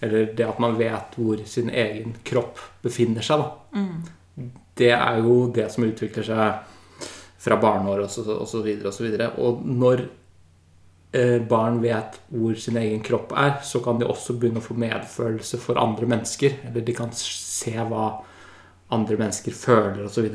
Eller 0.00 0.34
det 0.36 0.44
at 0.44 0.58
man 0.60 0.78
vet 0.78 1.14
hvor 1.16 1.40
sin 1.48 1.70
egen 1.70 2.16
kropp 2.24 2.58
befinner 2.82 3.24
seg, 3.24 3.40
da. 3.40 3.80
Mm. 3.80 4.50
Det 4.76 4.90
er 4.92 5.22
jo 5.24 5.46
det 5.54 5.70
som 5.72 5.86
utvikler 5.86 6.26
seg 6.26 6.75
fra 7.46 7.58
barneår 7.62 8.02
og 8.02 8.10
så, 8.10 8.24
og 8.34 8.48
så 8.50 8.60
videre 8.64 8.90
og 8.90 8.94
så 8.96 9.04
videre. 9.06 9.28
Og 9.38 9.62
når 9.62 10.02
eh, 11.14 11.38
barn 11.46 11.78
vet 11.82 12.18
hvor 12.32 12.56
sin 12.58 12.78
egen 12.80 13.04
kropp 13.06 13.36
er, 13.38 13.60
så 13.62 13.82
kan 13.84 14.00
de 14.00 14.08
også 14.10 14.34
begynne 14.34 14.62
å 14.62 14.66
få 14.66 14.74
medfølelse 14.82 15.60
for 15.62 15.78
andre 15.78 16.08
mennesker. 16.10 16.58
Eller 16.66 16.86
de 16.86 16.96
kan 16.96 17.14
se 17.14 17.76
hva 17.76 18.08
andre 18.96 19.20
mennesker 19.20 19.54
føler 19.54 20.08
osv. 20.08 20.26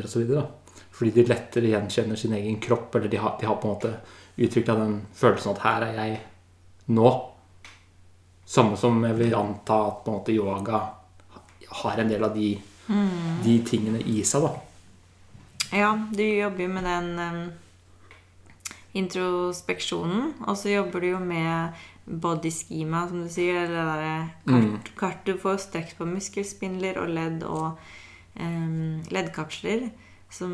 Fordi 0.95 1.11
de 1.17 1.27
lettere 1.27 1.73
gjenkjenner 1.73 2.19
sin 2.19 2.37
egen 2.37 2.61
kropp, 2.63 2.95
eller 2.95 3.11
de 3.11 3.19
har, 3.19 3.35
de 3.41 3.49
har 3.49 3.59
på 3.59 3.67
en 3.67 3.75
måte 3.75 3.93
utvikla 4.41 4.77
den 4.79 4.97
følelsen 5.17 5.51
at 5.51 5.63
her 5.65 5.87
er 5.89 5.99
jeg 5.99 6.17
nå. 6.95 7.13
Samme 8.47 8.79
som 8.79 9.03
jeg 9.03 9.19
vil 9.19 9.35
anta 9.35 9.83
at 9.89 10.01
på 10.05 10.11
en 10.11 10.19
måte 10.19 10.35
yoga 10.35 10.81
har 11.83 11.99
en 11.99 12.11
del 12.11 12.23
av 12.23 12.35
de, 12.35 12.53
de 13.43 13.61
tingene 13.67 13.99
i 14.07 14.23
seg. 14.27 14.47
da. 14.47 14.70
Ja, 15.71 15.91
du 16.11 16.23
jobber 16.23 16.63
jo 16.65 16.69
med 16.69 16.83
den 16.83 17.19
um, 17.19 17.51
introspeksjonen, 18.93 20.33
og 20.45 20.57
så 20.59 20.73
jobber 20.73 20.99
du 21.03 21.07
jo 21.13 21.19
med 21.23 21.79
body 22.05 22.51
schema, 22.51 23.05
som 23.07 23.23
du 23.23 23.29
sier. 23.31 23.63
Eller 23.63 23.77
det 23.77 23.87
derre 23.87 24.29
kart, 24.47 24.63
Mm. 24.63 24.95
kart 24.97 25.25
du 25.25 25.37
får 25.37 25.57
strekt 25.63 25.97
på 25.97 26.05
muskelspindler 26.05 26.97
og 26.99 27.09
ledd 27.09 27.43
og 27.43 27.77
um, 28.39 29.01
leddkapsler 29.11 29.89
som 30.31 30.51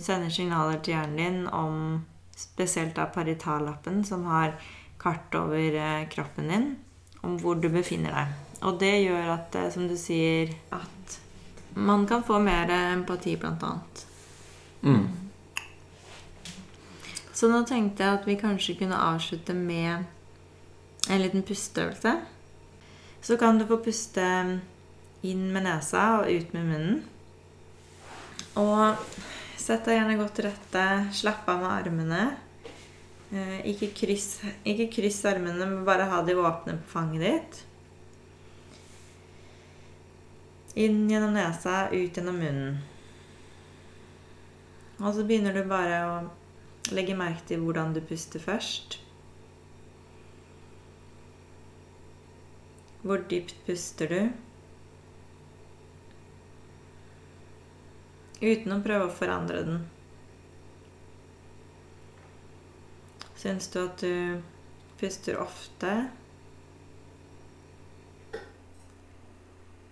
sender 0.00 0.30
signaler 0.32 0.80
til 0.80 0.94
hjernen 0.94 1.16
din 1.16 1.46
om 1.52 2.04
spesielt 2.36 2.94
da 2.96 3.04
paritallappen, 3.06 4.04
som 4.04 4.24
har 4.24 4.54
kart 4.98 5.34
over 5.34 5.74
eh, 5.76 6.08
kroppen 6.08 6.48
din, 6.48 6.76
om 7.22 7.36
hvor 7.38 7.54
du 7.60 7.68
befinner 7.68 8.12
deg. 8.16 8.26
Og 8.62 8.78
det 8.80 8.94
gjør 9.04 9.34
at, 9.34 9.54
eh, 9.60 9.70
som 9.70 9.88
du 9.88 9.96
sier, 9.96 10.54
at 10.72 11.18
man 11.76 12.06
kan 12.06 12.22
få 12.24 12.38
mer 12.40 12.70
empati, 12.70 13.36
blant 13.36 13.62
annet. 13.62 14.06
Mm. 14.82 15.06
Så 17.32 17.48
nå 17.48 17.62
tenkte 17.68 18.04
jeg 18.04 18.18
at 18.18 18.26
vi 18.28 18.36
kanskje 18.40 18.76
kunne 18.82 18.98
avslutte 19.00 19.54
med 19.56 20.04
en 21.08 21.22
liten 21.22 21.44
pusteøvelse. 21.46 22.18
Så 23.24 23.36
kan 23.40 23.58
du 23.58 23.66
få 23.68 23.78
puste 23.84 24.24
inn 25.24 25.46
med 25.52 25.64
nesa 25.64 26.20
og 26.20 26.28
ut 26.32 26.52
med 26.56 26.68
munnen. 26.68 27.00
Og 28.60 29.16
sett 29.60 29.84
deg 29.86 29.98
gjerne 29.98 30.18
godt 30.20 30.36
til 30.36 30.48
rette. 30.48 30.84
Slapp 31.16 31.48
av 31.48 31.60
med 31.62 31.72
armene. 31.72 32.22
Eh, 33.30 33.58
Ikke 33.72 33.92
kryss, 33.94 34.40
ikke 34.66 34.88
kryss 34.96 35.20
armene, 35.28 35.64
men 35.64 35.84
bare 35.86 36.08
ha 36.10 36.22
de 36.26 36.34
åpne 36.34 36.76
på 36.80 36.92
fanget 36.96 37.26
ditt. 37.26 37.60
Inn 40.80 41.04
gjennom 41.10 41.34
nesa, 41.34 41.88
ut 41.92 42.16
gjennom 42.16 42.36
munnen. 42.40 42.80
Og 45.00 45.14
så 45.14 45.24
begynner 45.24 45.54
du 45.56 45.62
bare 45.64 46.00
å 46.04 46.16
legge 46.92 47.16
merke 47.16 47.46
til 47.48 47.62
hvordan 47.64 47.94
du 47.96 48.02
puster 48.04 48.42
først. 48.42 48.98
Hvor 53.00 53.24
dypt 53.30 53.54
puster 53.64 54.12
du? 54.12 54.20
Uten 58.40 58.76
å 58.76 58.82
prøve 58.84 59.08
å 59.08 59.14
forandre 59.16 59.64
den. 59.64 59.80
Syns 63.40 63.70
du 63.72 63.80
at 63.86 64.04
du 64.04 64.42
puster 65.00 65.40
ofte? 65.40 65.94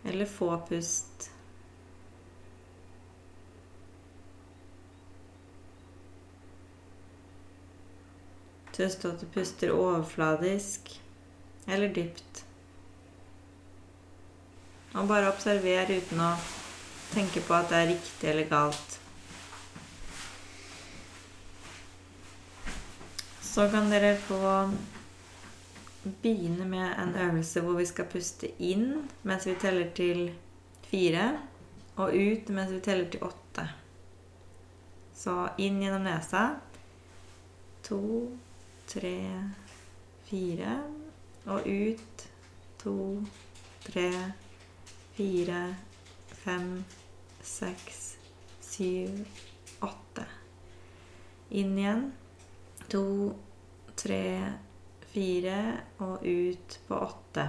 Eller 0.05 0.29
få 0.29 0.53
pust? 0.69 1.31
Du 8.79 8.85
at 8.87 9.21
du 9.21 9.27
puster 9.35 9.73
overfladisk 9.75 10.93
eller 11.67 11.91
dypt? 11.95 12.45
Og 14.95 15.09
bare 15.11 15.33
observer 15.33 15.91
uten 15.91 16.23
å 16.23 16.31
tenke 17.11 17.43
på 17.43 17.57
at 17.59 17.73
det 17.73 17.81
er 17.81 17.91
riktig 17.91 18.31
eller 18.31 18.47
galt. 18.47 18.95
Så 23.43 23.67
kan 23.75 23.91
dere 23.91 24.15
få 24.29 24.39
begynne 26.23 26.71
med 26.71 26.95
en 27.03 27.15
øvelse 27.19 27.67
hvor 27.67 27.83
vi 27.83 27.91
skal 27.91 28.07
puste 28.07 28.55
inn 28.63 29.09
mens 29.27 29.51
vi 29.51 29.59
teller 29.59 29.91
til 29.99 30.29
fire, 30.87 31.33
og 31.99 32.15
ut 32.15 32.55
mens 32.55 32.71
vi 32.79 32.85
teller 32.87 33.11
til 33.11 33.27
åtte. 33.27 33.67
Så 35.19 35.49
inn 35.59 35.83
gjennom 35.83 36.07
nesa. 36.07 36.53
To, 37.89 37.99
tre, 38.89 39.19
fire. 40.29 40.79
Og 41.49 41.69
ut 41.69 42.25
to, 42.83 42.97
tre, 43.85 44.11
fire, 45.17 45.63
fem, 46.45 46.85
seks, 47.43 48.19
syv, 48.61 49.23
åtte. 49.81 50.27
Inn 51.51 51.79
igjen. 51.79 52.05
To, 52.93 53.07
tre, 53.97 54.25
fire, 55.13 55.59
og 56.05 56.25
ut 56.25 56.79
på 56.89 57.01
åtte. 57.09 57.49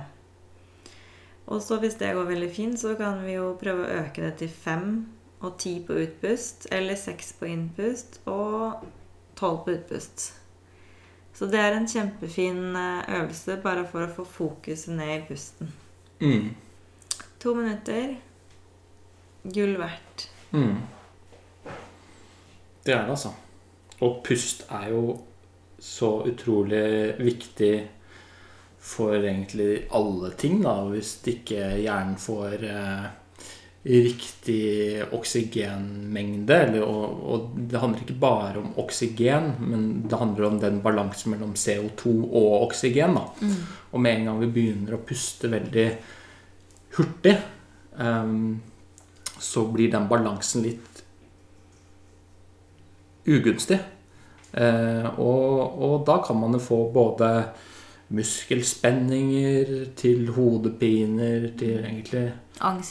Og 1.49 1.61
så 1.65 1.79
hvis 1.81 1.97
det 1.99 2.13
går 2.13 2.27
veldig 2.29 2.51
fint, 2.53 2.79
så 2.79 2.93
kan 2.95 3.23
vi 3.25 3.35
jo 3.35 3.55
prøve 3.59 3.85
å 3.87 4.01
øke 4.03 4.21
det 4.21 4.35
til 4.43 4.51
fem 4.53 4.91
og 5.41 5.57
ti 5.61 5.79
på 5.85 5.97
utpust. 6.03 6.69
Eller 6.71 6.99
seks 6.99 7.33
på 7.39 7.49
innpust 7.49 8.21
og 8.29 8.85
tolv 9.39 9.65
på 9.65 9.75
utpust. 9.79 10.38
Så 11.39 11.47
det 11.47 11.59
er 11.63 11.71
en 11.71 11.87
kjempefin 11.87 12.75
eh, 12.75 13.11
øvelse 13.15 13.55
bare 13.63 13.85
for 13.87 14.03
å 14.03 14.11
få 14.11 14.25
fokuset 14.27 14.91
ned 14.91 15.13
i 15.13 15.21
pusten. 15.29 15.69
Mm. 16.19 16.49
To 17.39 17.53
minutter. 17.55 18.17
Gull 19.47 19.77
verdt. 19.79 20.25
Mm. 20.51 20.81
Det 22.83 22.91
er 22.91 23.05
det, 23.05 23.13
altså. 23.13 23.31
Og 24.03 24.19
pust 24.27 24.65
er 24.67 24.89
jo 24.91 25.15
så 25.79 26.11
utrolig 26.27 27.15
viktig 27.23 27.71
for 28.83 29.15
egentlig 29.15 29.85
alle 29.95 30.33
ting, 30.35 30.59
da, 30.63 30.75
hvis 30.91 31.13
ikke 31.23 31.71
hjernen 31.79 32.19
får 32.19 32.67
eh, 32.67 33.07
riktig 33.83 35.03
oksygenmengde. 35.15 36.55
Eller, 36.55 36.83
og, 36.83 37.19
og, 37.23 37.51
det 37.55 37.79
handler 37.79 38.03
ikke 38.03 38.19
bare 38.19 38.61
om 38.61 38.73
oksygen, 38.81 39.53
men 39.63 39.85
det 40.09 40.19
handler 40.19 40.49
om 40.49 40.59
den 40.61 40.81
balansen 40.83 41.33
mellom 41.35 41.53
CO2 41.55 42.15
og 42.27 42.65
oksygen. 42.67 43.19
Mm. 43.39 43.55
Og 43.91 44.03
med 44.03 44.17
en 44.17 44.29
gang 44.29 44.41
vi 44.43 44.51
begynner 44.57 44.97
å 44.97 45.03
puste 45.05 45.51
veldig 45.51 45.87
hurtig, 46.97 47.37
um, 47.95 48.59
så 49.39 49.63
blir 49.71 49.91
den 49.93 50.09
balansen 50.11 50.65
litt 50.65 51.03
ugunstig. 53.29 53.79
Uh, 54.49 55.05
og, 55.21 55.81
og 55.85 55.97
da 56.07 56.17
kan 56.25 56.39
man 56.39 56.57
jo 56.57 56.63
få 56.63 56.79
både 56.91 57.29
muskelspenninger 58.09 59.73
til 59.99 60.31
hodepiner 60.33 61.51
til 61.59 61.83
egentlig 61.83 62.25
alt 62.61 62.85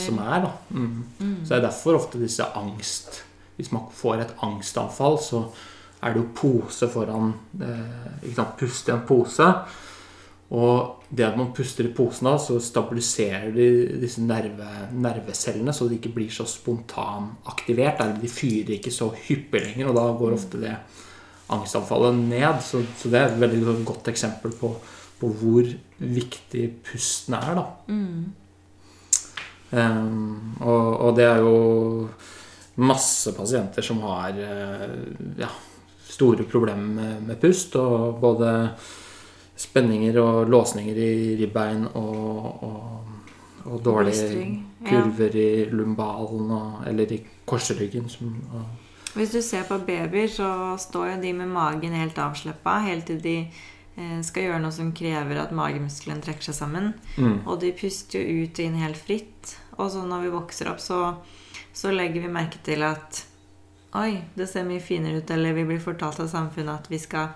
som 0.00 0.18
er. 0.18 0.46
da. 0.46 0.50
Mm. 0.70 1.04
Mm. 1.18 1.36
Så 1.44 1.54
det 1.54 1.58
er 1.58 1.68
derfor 1.68 1.98
ofte 2.00 2.20
disse 2.20 2.46
angst 2.56 3.22
Hvis 3.56 3.72
man 3.72 3.82
får 3.92 4.14
et 4.14 4.34
angstanfall, 4.42 5.18
så 5.20 5.42
er 6.02 6.14
det 6.14 6.22
jo 6.22 6.28
pose 6.34 6.88
foran 6.88 7.34
eh, 7.60 8.22
ikke 8.24 8.34
sant, 8.34 8.56
Puste 8.58 8.90
i 8.90 8.94
en 8.94 9.04
pose. 9.06 9.48
Og 10.52 11.04
det 11.08 11.24
at 11.24 11.36
man 11.36 11.52
puster 11.56 11.86
i 11.88 11.92
posen, 11.96 12.28
da, 12.28 12.34
så 12.40 12.58
stabiliserer 12.60 13.52
de 13.54 13.68
disse 14.02 14.20
nerve, 14.24 14.66
nervecellene, 14.92 15.72
så 15.72 15.86
de 15.88 15.96
ikke 15.96 16.12
blir 16.12 16.32
så 16.32 16.44
spontanaktivert. 16.48 18.02
De 18.20 18.28
fyrer 18.28 18.74
ikke 18.76 18.92
så 18.92 19.08
hyppig 19.28 19.62
lenger, 19.64 19.88
og 19.88 19.96
da 19.96 20.04
går 20.18 20.36
ofte 20.36 20.60
det 20.60 20.74
angstanfallet 21.50 22.20
ned. 22.28 22.60
Så, 22.64 22.82
så, 22.98 23.10
det 23.10 23.20
er 23.20 23.30
et 23.30 23.40
veldig 23.40 23.80
godt 23.88 24.12
eksempel 24.12 24.54
på, 24.58 24.74
på 25.20 25.32
hvor 25.40 25.72
viktig 25.98 26.68
pusten 26.86 27.36
er, 27.38 27.58
da. 27.58 27.66
Mm. 27.92 28.30
Um, 29.72 30.56
og, 30.60 30.88
og, 31.00 31.14
det 31.16 31.24
er 31.24 31.38
jo 31.40 32.08
masse 32.84 33.32
pasienter 33.32 33.84
som 33.84 34.02
har 34.04 34.36
uh, 34.36 35.38
ja, 35.40 35.48
store 36.12 36.44
problemer 36.44 36.84
med, 36.98 37.22
med, 37.28 37.40
pust. 37.40 37.76
Og 37.80 38.18
både 38.20 38.52
spenninger 39.56 40.18
og 40.20 40.50
låsninger 40.50 40.96
i 40.98 41.36
ribbein 41.40 41.86
og, 41.94 42.62
og, 42.66 43.00
og 43.64 43.80
dårlige 43.84 44.44
kurver 44.82 45.36
i 45.38 45.50
lumbalen 45.70 46.52
eller 46.90 47.12
i 47.14 47.20
korsryggen. 47.46 48.08
Som, 48.12 48.34
og, 48.52 48.81
hvis 49.14 49.32
du 49.34 49.42
ser 49.44 49.66
på 49.68 49.78
babyer, 49.84 50.28
så 50.30 50.48
står 50.80 51.10
jo 51.10 51.20
de 51.22 51.32
med 51.36 51.50
magen 51.52 51.94
helt 51.96 52.18
avslappa 52.20 52.78
helt 52.86 53.06
til 53.10 53.20
de 53.24 53.36
eh, 53.42 54.20
skal 54.24 54.48
gjøre 54.48 54.62
noe 54.62 54.72
som 54.74 54.92
krever 54.96 55.40
at 55.42 55.52
magemuskelen 55.56 56.22
trekker 56.24 56.48
seg 56.48 56.56
sammen. 56.56 56.92
Mm. 57.16 57.42
Og 57.44 57.60
de 57.60 57.74
puster 57.76 58.22
jo 58.22 58.46
ut 58.46 58.56
og 58.56 58.64
inn 58.64 58.80
helt 58.80 59.00
fritt. 59.00 59.56
Og 59.76 59.92
så 59.92 60.06
når 60.08 60.26
vi 60.26 60.32
vokser 60.32 60.72
opp, 60.72 60.80
så, 60.80 61.02
så 61.76 61.92
legger 61.92 62.24
vi 62.24 62.32
merke 62.32 62.62
til 62.64 62.86
at 62.88 63.26
Oi, 63.92 64.22
det 64.32 64.46
ser 64.48 64.64
mye 64.64 64.80
finere 64.80 65.20
ut. 65.20 65.30
Eller 65.34 65.52
vi 65.52 65.66
blir 65.68 65.82
fortalt 65.84 66.22
av 66.24 66.30
samfunnet 66.32 66.72
at 66.72 66.88
vi 66.88 66.96
skal 66.96 67.34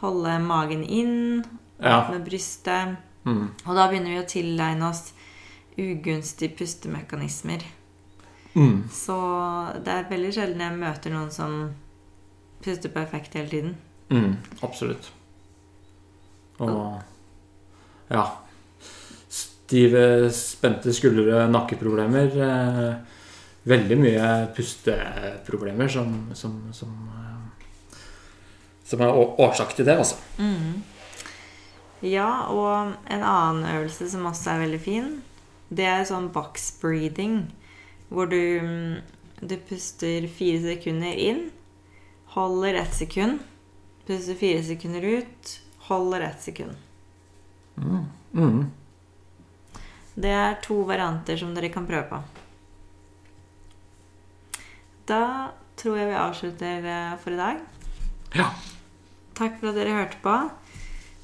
holde 0.00 0.32
magen 0.42 0.82
inn, 0.82 1.44
ja. 1.78 2.00
med 2.10 2.24
brystet. 2.26 2.96
Mm. 3.22 3.52
Og 3.64 3.70
da 3.78 3.86
begynner 3.86 4.16
vi 4.16 4.18
å 4.18 4.26
tilegne 4.26 4.90
oss 4.90 5.12
ugunstige 5.78 6.56
pustemekanismer. 6.58 7.62
Mm. 8.56 8.86
Så 8.92 9.16
det 9.84 9.92
er 9.92 10.08
veldig 10.10 10.32
sjelden 10.32 10.64
jeg 10.64 10.78
møter 10.80 11.12
noen 11.12 11.28
som 11.34 11.58
puster 12.64 12.92
perfekt 12.92 13.36
hele 13.36 13.52
tiden. 13.52 13.76
Mm, 14.08 14.36
absolutt. 14.64 15.10
Og 16.62 17.02
ja 18.08 18.24
Stive, 19.28 20.30
spente 20.30 20.92
skuldre, 20.94 21.40
nakkeproblemer. 21.50 22.36
Eh, 22.38 23.16
veldig 23.66 23.96
mye 23.98 24.26
pusteproblemer 24.54 25.88
som, 25.90 26.12
som, 26.38 26.52
som, 26.72 26.92
eh, 27.18 27.96
som 28.86 29.02
er 29.02 29.18
årsak 29.42 29.74
til 29.74 29.88
det, 29.88 29.96
altså. 29.98 30.20
Mm. 30.38 30.84
Ja, 32.06 32.46
og 32.54 32.94
en 33.10 33.26
annen 33.26 33.66
øvelse 33.72 34.06
som 34.10 34.28
også 34.30 34.52
er 34.52 34.62
veldig 34.68 34.80
fin, 34.84 35.10
det 35.68 35.88
er 35.90 36.06
sånn 36.06 36.30
box 36.30 36.68
breathing. 36.78 37.48
Hvor 38.08 38.30
du, 38.30 38.40
mm, 38.60 38.96
du 39.40 39.56
puster 39.68 40.28
fire 40.30 40.62
sekunder 40.62 41.20
inn, 41.26 41.44
holder 42.36 42.82
ett 42.82 42.94
sekund, 42.94 43.38
puster 44.06 44.38
fire 44.38 44.62
sekunder 44.64 45.02
ut, 45.02 45.60
holder 45.88 46.20
ett 46.20 46.42
sekund. 46.42 46.76
Mm. 47.76 48.04
Mm. 48.32 48.66
Det 50.14 50.32
er 50.32 50.58
to 50.64 50.80
varianter 50.88 51.36
som 51.36 51.52
dere 51.54 51.68
kan 51.72 51.86
prøve 51.88 52.06
på. 52.08 52.22
Da 55.06 55.22
tror 55.76 55.98
jeg 56.00 56.08
vi 56.08 56.18
avslutter 56.18 56.86
eh, 56.90 57.16
for 57.22 57.36
i 57.36 57.40
dag. 57.40 57.60
Ja. 58.36 58.48
Takk 59.36 59.58
for 59.60 59.70
at 59.70 59.76
dere 59.78 59.98
hørte 59.98 60.22
på. 60.24 60.36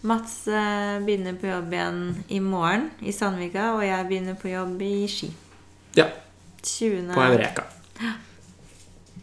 Mats 0.07 0.35
eh, 0.51 0.99
begynner 1.07 1.39
på 1.39 1.49
jobb 1.49 1.73
igjen 1.73 2.03
i 2.29 2.41
morgen 2.43 2.91
i 3.01 3.15
Sandvika, 3.15 3.73
og 3.77 3.85
jeg 3.87 4.09
begynner 4.11 4.37
på 4.39 4.53
jobb 4.53 4.83
i 4.85 4.95
Ski. 5.11 5.31
Ja. 5.97 6.09
20. 6.63 7.15
På 7.15 7.21
Eureka. 7.21 7.65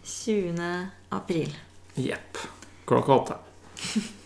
20. 0.04 0.88
april. 1.10 1.58
Jepp. 1.94 2.38
Klokka 2.86 3.14
åtte. 3.14 3.34